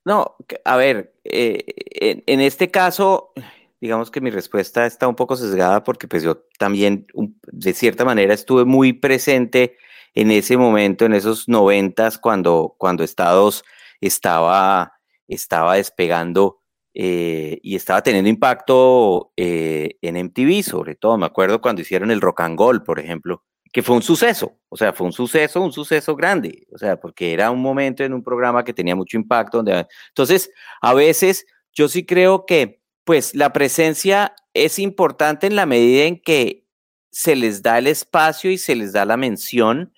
[0.04, 3.32] No, a ver, eh, en, este caso,
[3.80, 7.06] digamos que mi respuesta está un poco sesgada porque pues yo también
[7.50, 9.76] de cierta manera estuve muy presente
[10.14, 13.64] en ese momento, en esos noventas, cuando, cuando Estados
[14.00, 14.94] estaba
[15.28, 16.60] estaba despegando
[16.94, 21.18] eh, y estaba teniendo impacto eh, en MTV, sobre todo.
[21.18, 23.42] Me acuerdo cuando hicieron el Rock and Roll, por ejemplo,
[23.74, 27.32] que fue un suceso, o sea, fue un suceso, un suceso grande, o sea, porque
[27.32, 29.64] era un momento en un programa que tenía mucho impacto.
[29.66, 30.50] Entonces,
[30.80, 36.22] a veces yo sí creo que, pues, la presencia es importante en la medida en
[36.22, 36.68] que
[37.10, 39.92] se les da el espacio y se les da la mención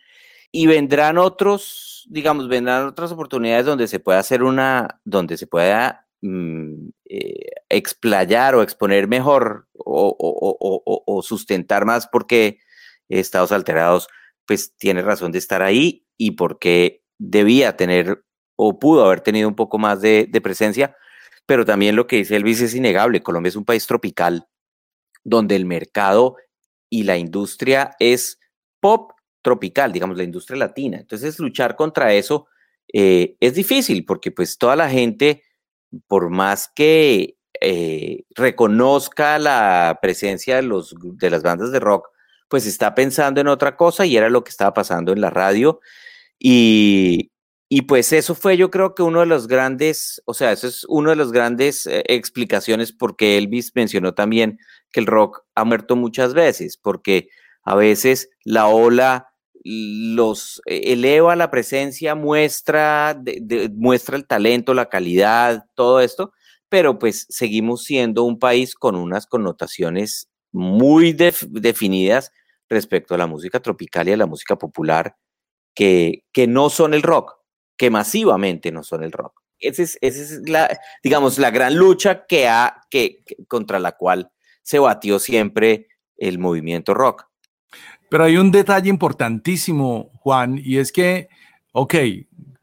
[0.51, 6.07] y vendrán otros digamos, vendrán otras oportunidades donde se pueda hacer una, donde se pueda
[6.23, 12.59] mm, eh, explayar o exponer mejor o, sustentar más porque
[13.09, 14.09] Estados Alterados,
[14.47, 18.25] pues tiene razón de estar ahí y porque debía tener
[18.57, 20.97] o pudo haber tenido un poco más de, presencia,
[21.45, 24.49] pero también lo que dice Elvis es innegable, Colombia es un país tropical
[25.25, 26.37] donde el mercado
[26.89, 28.39] y la industria es
[28.81, 30.99] pop tropical, digamos, la industria latina.
[30.99, 32.47] Entonces, luchar contra eso
[32.93, 35.43] eh, es difícil porque pues toda la gente,
[36.07, 42.09] por más que eh, reconozca la presencia de, los, de las bandas de rock,
[42.49, 45.81] pues está pensando en otra cosa y era lo que estaba pasando en la radio.
[46.39, 47.31] Y,
[47.69, 50.85] y pues eso fue yo creo que uno de los grandes, o sea, eso es
[50.89, 54.59] uno de los grandes eh, explicaciones porque Elvis mencionó también
[54.93, 57.29] que el rock ha muerto muchas veces, porque
[57.65, 59.29] a veces la ola
[59.65, 63.21] los e, eleva la presencia, muestra,
[63.75, 66.33] muestra el talento, la calidad, todo esto,
[66.69, 72.33] pero pues seguimos siendo un país con unas connotaciones muy definidas
[72.69, 75.17] respecto a la música tropical y a la música popular
[75.75, 77.35] que, que no son el rock,
[77.77, 79.43] que masivamente no son el rock.
[79.59, 80.69] Esa es, es la,
[81.03, 84.31] digamos, la gran lucha que ha, que, contra la cual
[84.63, 87.27] se batió siempre el movimiento rock.
[88.09, 91.29] Pero hay un detalle importantísimo, Juan, y es que,
[91.73, 91.95] ok,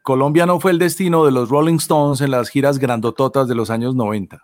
[0.01, 3.69] Colombia no fue el destino de los Rolling Stones en las giras grandototas de los
[3.69, 4.41] años 90,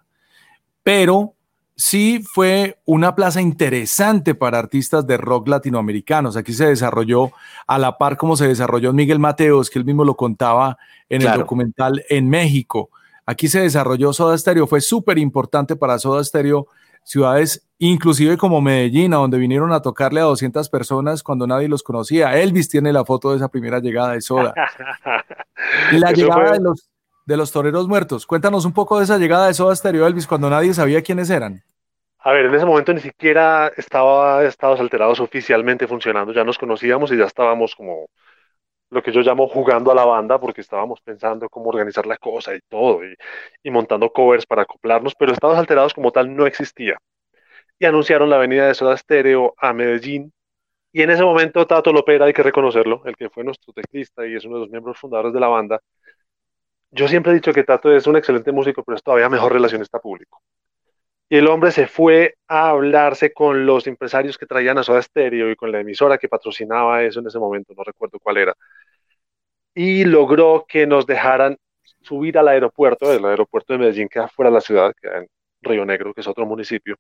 [0.84, 1.36] pero
[1.80, 6.36] sí fue una plaza interesante para artistas de rock latinoamericanos.
[6.36, 7.32] Aquí se desarrolló
[7.68, 10.78] a la par como se desarrolló Miguel Mateos, que él mismo lo contaba
[11.08, 12.90] en el documental en México.
[13.26, 16.68] Aquí se desarrolló Soda Stereo, fue súper importante para Soda Stereo
[17.06, 21.82] ciudades inclusive como Medellín, a donde vinieron a tocarle a 200 personas cuando nadie los
[21.82, 22.38] conocía.
[22.38, 24.54] Elvis tiene la foto de esa primera llegada de Soda.
[25.94, 26.90] y la llegada de, los,
[27.26, 28.26] de los toreros muertos.
[28.26, 31.64] Cuéntanos un poco de esa llegada de Soda Stereo Elvis cuando nadie sabía quiénes eran.
[32.20, 37.12] A ver, en ese momento ni siquiera estaba Estados Alterados oficialmente funcionando, ya nos conocíamos
[37.12, 38.10] y ya estábamos como
[38.92, 42.56] lo que yo llamo jugando a la banda, porque estábamos pensando cómo organizar la cosa
[42.56, 43.02] y todo,
[43.64, 46.98] y, montando covers para acoplarnos, pero Estados Alterados como tal no existía.
[47.80, 50.34] y anunciaron la venida de Soda Stereo a Medellín.
[50.94, 54.36] Y en ese momento Tato Lopera, hay que reconocerlo, el que fue nuestro teclista y
[54.36, 55.82] es uno de los miembros fundadores de la banda,
[56.92, 60.00] yo siempre he dicho que Tato es un excelente músico, pero es todavía mejor relacionista
[60.00, 60.42] público.
[61.30, 65.52] Y el hombre se fue a hablarse con los empresarios que traían a Soda Stereo
[65.52, 68.56] y con la emisora que patrocinaba eso en ese momento, no recuerdo cuál era.
[69.74, 71.58] Y logró que nos dejaran
[72.02, 75.28] subir al aeropuerto, el aeropuerto de Medellín queda fuera de la ciudad, queda en
[75.62, 76.96] Río Negro, que es otro municipio,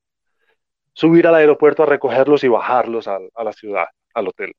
[0.93, 4.53] subir al aeropuerto a recogerlos y bajarlos a, a la ciudad, al hotel.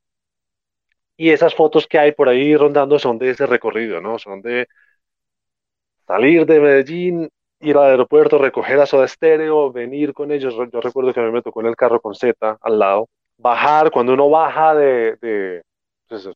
[1.16, 4.18] Y esas fotos que hay por ahí rondando son de ese recorrido, ¿no?
[4.18, 4.66] Son de
[6.06, 7.30] salir de Medellín,
[7.60, 10.54] ir al aeropuerto, recoger a Soda Stereo, venir con ellos.
[10.72, 13.08] Yo recuerdo que a mí me tocó en el carro con Z al lado.
[13.38, 15.16] Bajar, cuando uno baja de.
[15.20, 15.62] de
[16.08, 16.28] pues,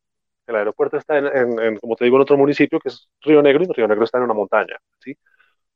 [0.47, 3.73] el aeropuerto está en, como te digo, en otro municipio que es Río Negro y
[3.73, 4.77] Río Negro está en una montaña.
[4.99, 5.17] ¿sí?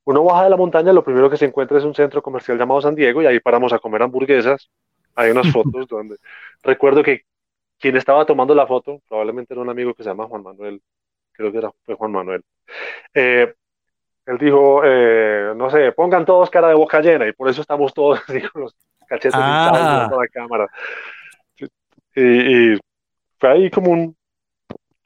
[0.04, 2.82] Uno baja de la montaña, lo primero que se encuentra es un centro comercial llamado
[2.82, 4.70] San Diego y ahí paramos a comer hamburguesas.
[5.14, 6.16] Hay unas fotos donde
[6.62, 7.22] recuerdo que
[7.78, 10.82] quien estaba tomando la foto, probablemente era un amigo que se llama Juan Manuel,
[11.32, 12.42] creo que era, fue Juan Manuel.
[13.14, 13.54] Eh,
[14.28, 17.94] él dijo, eh, no sé, pongan todos cara de boca llena y por eso estamos
[17.94, 18.76] todos así con los
[19.06, 20.06] cachetes ah.
[20.10, 20.68] en la cámara.
[22.14, 22.76] Y,
[23.38, 24.16] fue ahí como un,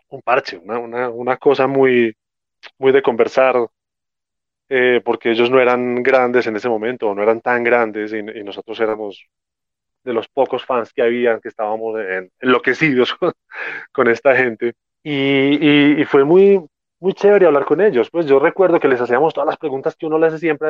[0.08, 2.16] un parche, una, una, una, cosa muy,
[2.78, 3.56] muy de conversar,
[4.68, 8.42] eh, porque ellos no eran grandes en ese momento, no eran tan grandes y, y
[8.42, 9.28] nosotros éramos
[10.02, 12.00] de los pocos fans que habían, que estábamos
[12.40, 13.32] enloquecidos con,
[13.92, 14.72] con esta gente.
[15.04, 16.64] Y, y, fue muy,
[17.03, 18.11] muy chévere hablar con ellos.
[18.11, 20.68] Pues yo recuerdo que les hacíamos todas las preguntas que uno les hace siempre.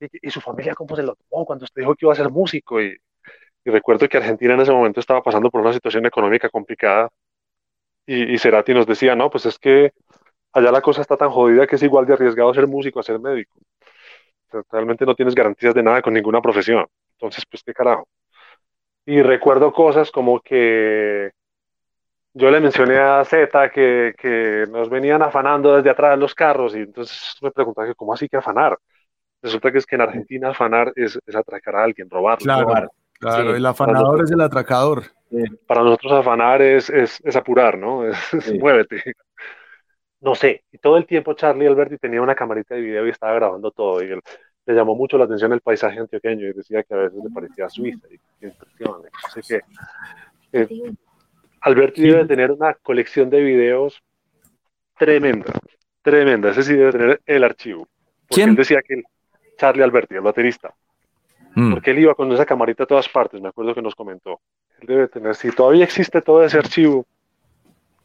[0.00, 2.82] Y, su familia, ¿cómo se lo tomó cuando usted dijo que iba a ser músico?
[2.82, 2.96] Y,
[3.64, 7.10] recuerdo que Argentina en ese momento estaba pasando por una situación económica complicada.
[8.06, 9.92] Y, y Cerati nos decía, no, pues es que
[10.52, 13.20] allá la cosa está tan jodida que es igual de arriesgado ser músico a ser
[13.20, 13.58] médico.
[14.70, 16.86] realmente no tienes garantías de nada con ninguna profesión.
[17.12, 18.08] Entonces, pues qué carajo.
[19.06, 21.32] Y recuerdo cosas como que
[22.38, 26.76] yo le mencioné a Z que, que, nos venían afanando desde atrás de los carros
[26.76, 28.76] y entonces me preguntaba cómo así que afanar.
[29.40, 32.44] Resulta que es que en Argentina afanar es, es atracar a alguien, robarlo.
[32.44, 35.04] Claro, claro el afanador es el atracador.
[35.66, 38.02] Para nosotros afanar es, es, es apurar, ¿no?
[38.60, 39.14] muévete.
[40.20, 43.32] No sé, y todo el tiempo Charlie Alberti tenía una camarita de video y estaba
[43.34, 44.20] grabando todo y él,
[44.66, 47.64] le llamó mucho la atención el paisaje antioqueño y decía que a veces le parecía
[47.64, 49.02] a Suiza y qué impresión.
[49.02, 49.60] No sé qué.
[50.52, 50.68] Eh,
[51.66, 54.00] Alberti debe tener una colección de videos
[54.96, 55.52] tremenda,
[56.00, 56.50] tremenda.
[56.50, 57.88] Ese sí debe tener el archivo.
[58.28, 58.50] Porque ¿Quién?
[58.50, 59.02] Él decía que
[59.58, 60.72] Charlie Alberti, el baterista.
[61.56, 61.72] Mm.
[61.72, 64.38] Porque él iba con esa camarita a todas partes, me acuerdo que nos comentó.
[64.80, 67.04] Él debe tener, si todavía existe todo ese archivo,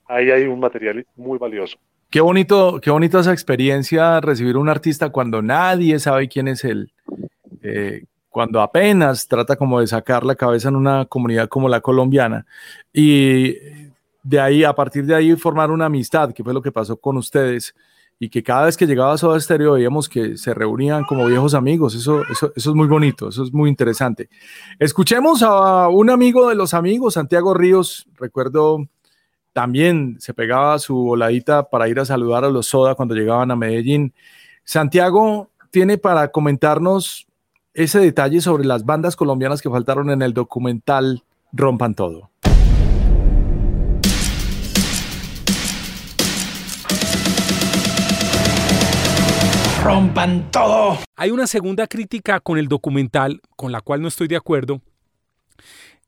[0.08, 1.78] ahí hay un material muy valioso.
[2.10, 6.92] Qué bonito, qué bonita esa experiencia recibir un artista cuando nadie sabe quién es él.
[7.62, 12.46] Eh, cuando apenas trata como de sacar la cabeza en una comunidad como la colombiana
[12.92, 13.56] y
[14.24, 17.18] de ahí, a partir de ahí, formar una amistad, que fue lo que pasó con
[17.18, 17.76] ustedes
[18.20, 21.56] y que cada vez que llegaba a Soda Stereo veíamos que se reunían como viejos
[21.56, 24.30] amigos, eso, eso, eso es muy bonito, eso es muy interesante.
[24.78, 28.88] Escuchemos a un amigo de los amigos, Santiago Ríos, recuerdo
[29.54, 33.56] también se pegaba su voladita para ir a saludar a los Soda cuando llegaban a
[33.56, 34.14] Medellín.
[34.64, 37.28] Santiago tiene para comentarnos
[37.74, 42.30] ese detalle sobre las bandas colombianas que faltaron en el documental Rompan Todo.
[49.84, 51.00] Rompan todo.
[51.16, 54.80] Hay una segunda crítica con el documental con la cual no estoy de acuerdo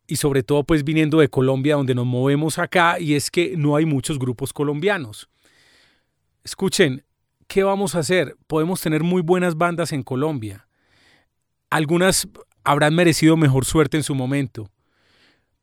[0.06, 3.76] y sobre todo pues viniendo de Colombia donde nos movemos acá y es que no
[3.76, 5.28] hay muchos grupos colombianos.
[6.44, 7.04] Escuchen,
[7.48, 8.36] ¿qué vamos a hacer?
[8.46, 10.68] Podemos tener muy buenas bandas en Colombia
[11.74, 12.28] algunas
[12.64, 14.70] habrán merecido mejor suerte en su momento,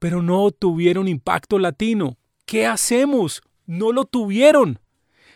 [0.00, 2.18] pero no tuvieron impacto latino.
[2.46, 3.42] ¿Qué hacemos?
[3.64, 4.80] No lo tuvieron.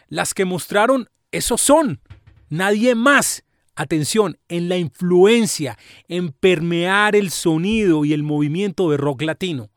[0.09, 2.01] Las que mostraron, esos son.
[2.49, 3.45] Nadie más.
[3.77, 9.71] Atención, en la influencia, en permear el sonido y el movimiento de rock latino.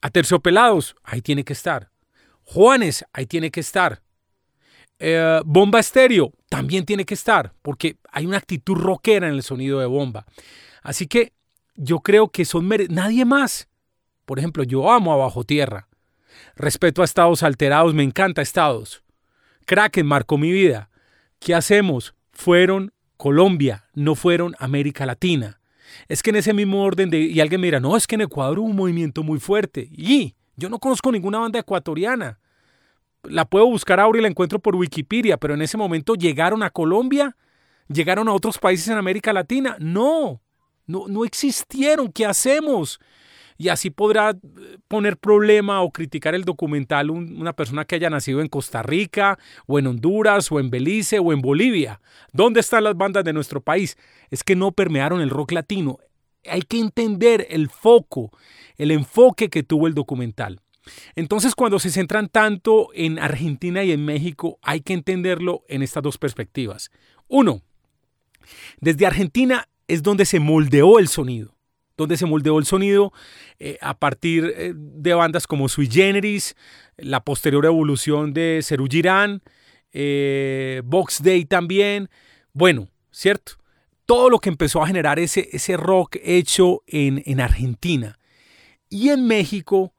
[0.00, 1.90] Aterciopelados, ahí tiene que estar.
[2.44, 4.02] Juanes, ahí tiene que estar.
[4.98, 9.80] Eh, bomba estéreo también tiene que estar, porque hay una actitud rockera en el sonido
[9.80, 10.26] de bomba.
[10.82, 11.32] Así que
[11.74, 13.68] yo creo que son nadie más.
[14.26, 15.88] Por ejemplo, yo amo a Bajo Tierra.
[16.56, 19.02] Respeto a estados alterados, me encanta estados.
[19.64, 20.90] Kraken marcó mi vida.
[21.38, 22.14] ¿Qué hacemos?
[22.30, 25.60] Fueron Colombia, no fueron América Latina.
[26.08, 28.22] Es que en ese mismo orden de, y alguien me dirá, no, es que en
[28.22, 29.88] Ecuador hubo un movimiento muy fuerte.
[29.90, 32.38] Y yo no conozco ninguna banda ecuatoriana
[33.22, 36.70] la puedo buscar ahora y la encuentro por Wikipedia, pero en ese momento llegaron a
[36.70, 37.36] Colombia,
[37.88, 39.76] llegaron a otros países en América Latina.
[39.78, 40.40] No,
[40.86, 42.10] No, no existieron.
[42.10, 42.98] ¿Qué hacemos?
[43.60, 48.40] y así podrá eh, poner problema o criticar el documental una persona que haya nacido
[48.40, 52.00] en Costa Rica o en Honduras o en Belice o en Bolivia.
[52.32, 53.98] ¿Dónde están las bandas de nuestro país?
[54.30, 55.98] Es que no permearon el rock latino.
[56.50, 58.30] Hay que entender el foco,
[58.78, 60.62] el enfoque que tuvo el documental.
[61.14, 66.02] Entonces, cuando se centran tanto en Argentina y en México, hay que entenderlo en estas
[66.02, 66.90] dos perspectivas.
[67.28, 67.62] Uno,
[68.80, 71.54] desde Argentina es donde se moldeó el sonido
[72.00, 73.12] donde se moldeó el sonido
[73.58, 76.56] eh, a partir eh, de bandas como Sui Generis,
[76.96, 79.42] la posterior evolución de Cerú Girán,
[79.92, 82.08] eh, Box Day también.
[82.54, 83.52] Bueno, ¿cierto?
[84.06, 88.18] Todo lo que empezó a generar ese, ese rock hecho en, en Argentina.
[88.88, 89.92] Y en México,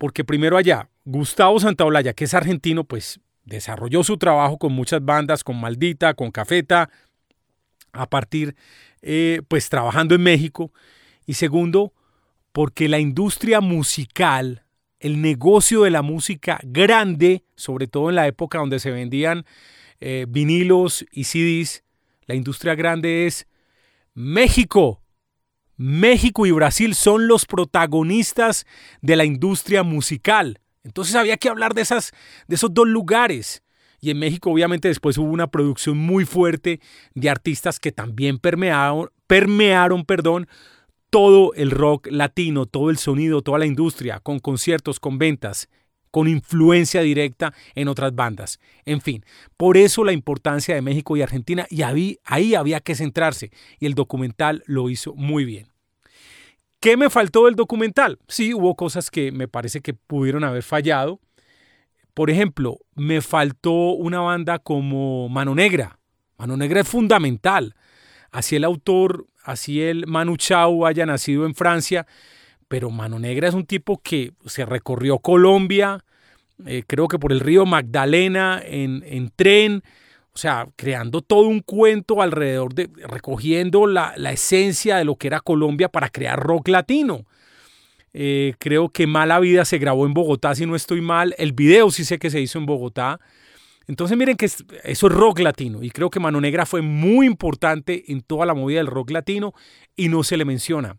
[0.00, 5.44] porque primero allá, Gustavo Santaolalla, que es argentino, pues desarrolló su trabajo con muchas bandas,
[5.44, 6.88] con Maldita, con Cafeta,
[7.92, 8.56] a partir,
[9.46, 10.72] pues trabajando en México.
[11.26, 11.92] Y segundo,
[12.52, 14.64] porque la industria musical,
[15.00, 19.44] el negocio de la música grande, sobre todo en la época donde se vendían
[20.00, 21.84] eh, vinilos y CDs,
[22.24, 23.46] la industria grande es
[24.14, 25.02] México.
[25.82, 28.66] México y Brasil son los protagonistas
[29.00, 30.60] de la industria musical.
[30.84, 32.12] Entonces había que hablar de, esas,
[32.48, 33.62] de esos dos lugares.
[33.98, 36.80] Y en México obviamente después hubo una producción muy fuerte
[37.14, 40.48] de artistas que también permearon, permearon perdón,
[41.08, 45.70] todo el rock latino, todo el sonido, toda la industria, con conciertos, con ventas,
[46.10, 48.60] con influencia directa en otras bandas.
[48.84, 49.24] En fin,
[49.56, 53.86] por eso la importancia de México y Argentina, y ahí, ahí había que centrarse, y
[53.86, 55.69] el documental lo hizo muy bien.
[56.80, 58.18] ¿Qué me faltó del documental?
[58.26, 61.20] Sí, hubo cosas que me parece que pudieron haber fallado.
[62.14, 65.98] Por ejemplo, me faltó una banda como Mano Negra.
[66.38, 67.74] Mano Negra es fundamental.
[68.30, 72.06] Así el autor así el Manu Chao haya nacido en Francia,
[72.68, 76.04] pero Mano Negra es un tipo que se recorrió Colombia,
[76.66, 79.82] eh, creo que por el río Magdalena, en, en, tren,
[80.40, 85.40] sea, creando todo un cuento alrededor de, recogiendo la, la esencia de lo que era
[85.40, 87.26] Colombia para crear rock latino.
[88.12, 91.34] Eh, creo que Mala Vida se grabó en Bogotá, si no estoy mal.
[91.38, 93.20] El video sí sé que se hizo en Bogotá.
[93.86, 98.12] Entonces miren que eso es rock latino y creo que Mano Negra fue muy importante
[98.12, 99.52] en toda la movida del rock latino
[99.96, 100.96] y no se le menciona.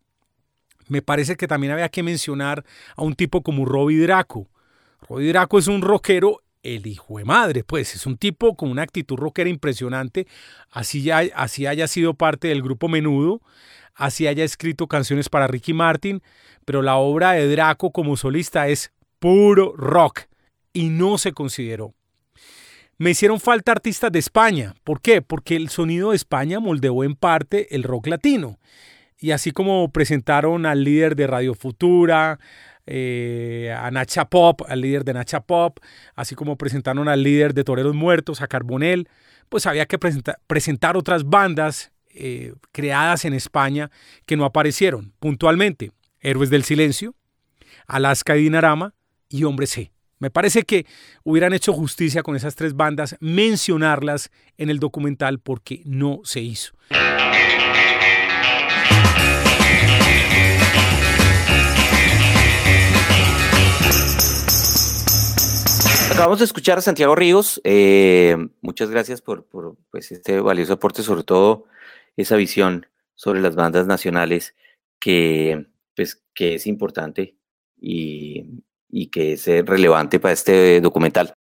[0.89, 2.65] Me parece que también había que mencionar
[2.97, 4.49] a un tipo como Robbie Draco.
[5.07, 8.83] Robbie Draco es un rockero, el hijo de madre, pues es un tipo con una
[8.83, 10.27] actitud rockera impresionante,
[10.69, 13.41] así, ya, así haya sido parte del grupo Menudo,
[13.95, 16.21] así haya escrito canciones para Ricky Martin,
[16.65, 20.21] pero la obra de Draco como solista es puro rock
[20.73, 21.93] y no se consideró.
[22.97, 24.75] Me hicieron falta artistas de España.
[24.83, 25.23] ¿Por qué?
[25.23, 28.59] Porque el sonido de España moldeó en parte el rock latino.
[29.17, 32.39] Y así como presentaron al líder de Radio Futura,
[32.85, 35.79] eh, a Nacha Pop, al líder de Nacha Pop,
[36.15, 39.07] así como presentaron al líder de Toreros Muertos, a Carbonel,
[39.49, 43.91] pues había que presentar otras bandas eh, creadas en España
[44.25, 45.91] que no aparecieron puntualmente.
[46.19, 47.15] Héroes del Silencio,
[47.87, 48.93] Alaska y Dinarama
[49.27, 49.91] y Hombre C.
[50.19, 50.85] Me parece que
[51.23, 56.73] hubieran hecho justicia con esas tres bandas, mencionarlas en el documental porque no se hizo.
[66.11, 67.61] Acabamos de escuchar a Santiago Ríos.
[67.63, 69.47] Eh, muchas gracias por,
[69.89, 71.67] pues, este valioso aporte, sobre todo
[72.17, 72.85] esa visión
[73.15, 74.53] sobre las bandas nacionales
[74.99, 77.37] que, pues, que es importante
[77.79, 78.43] y,
[78.89, 81.33] y que es relevante para este documental.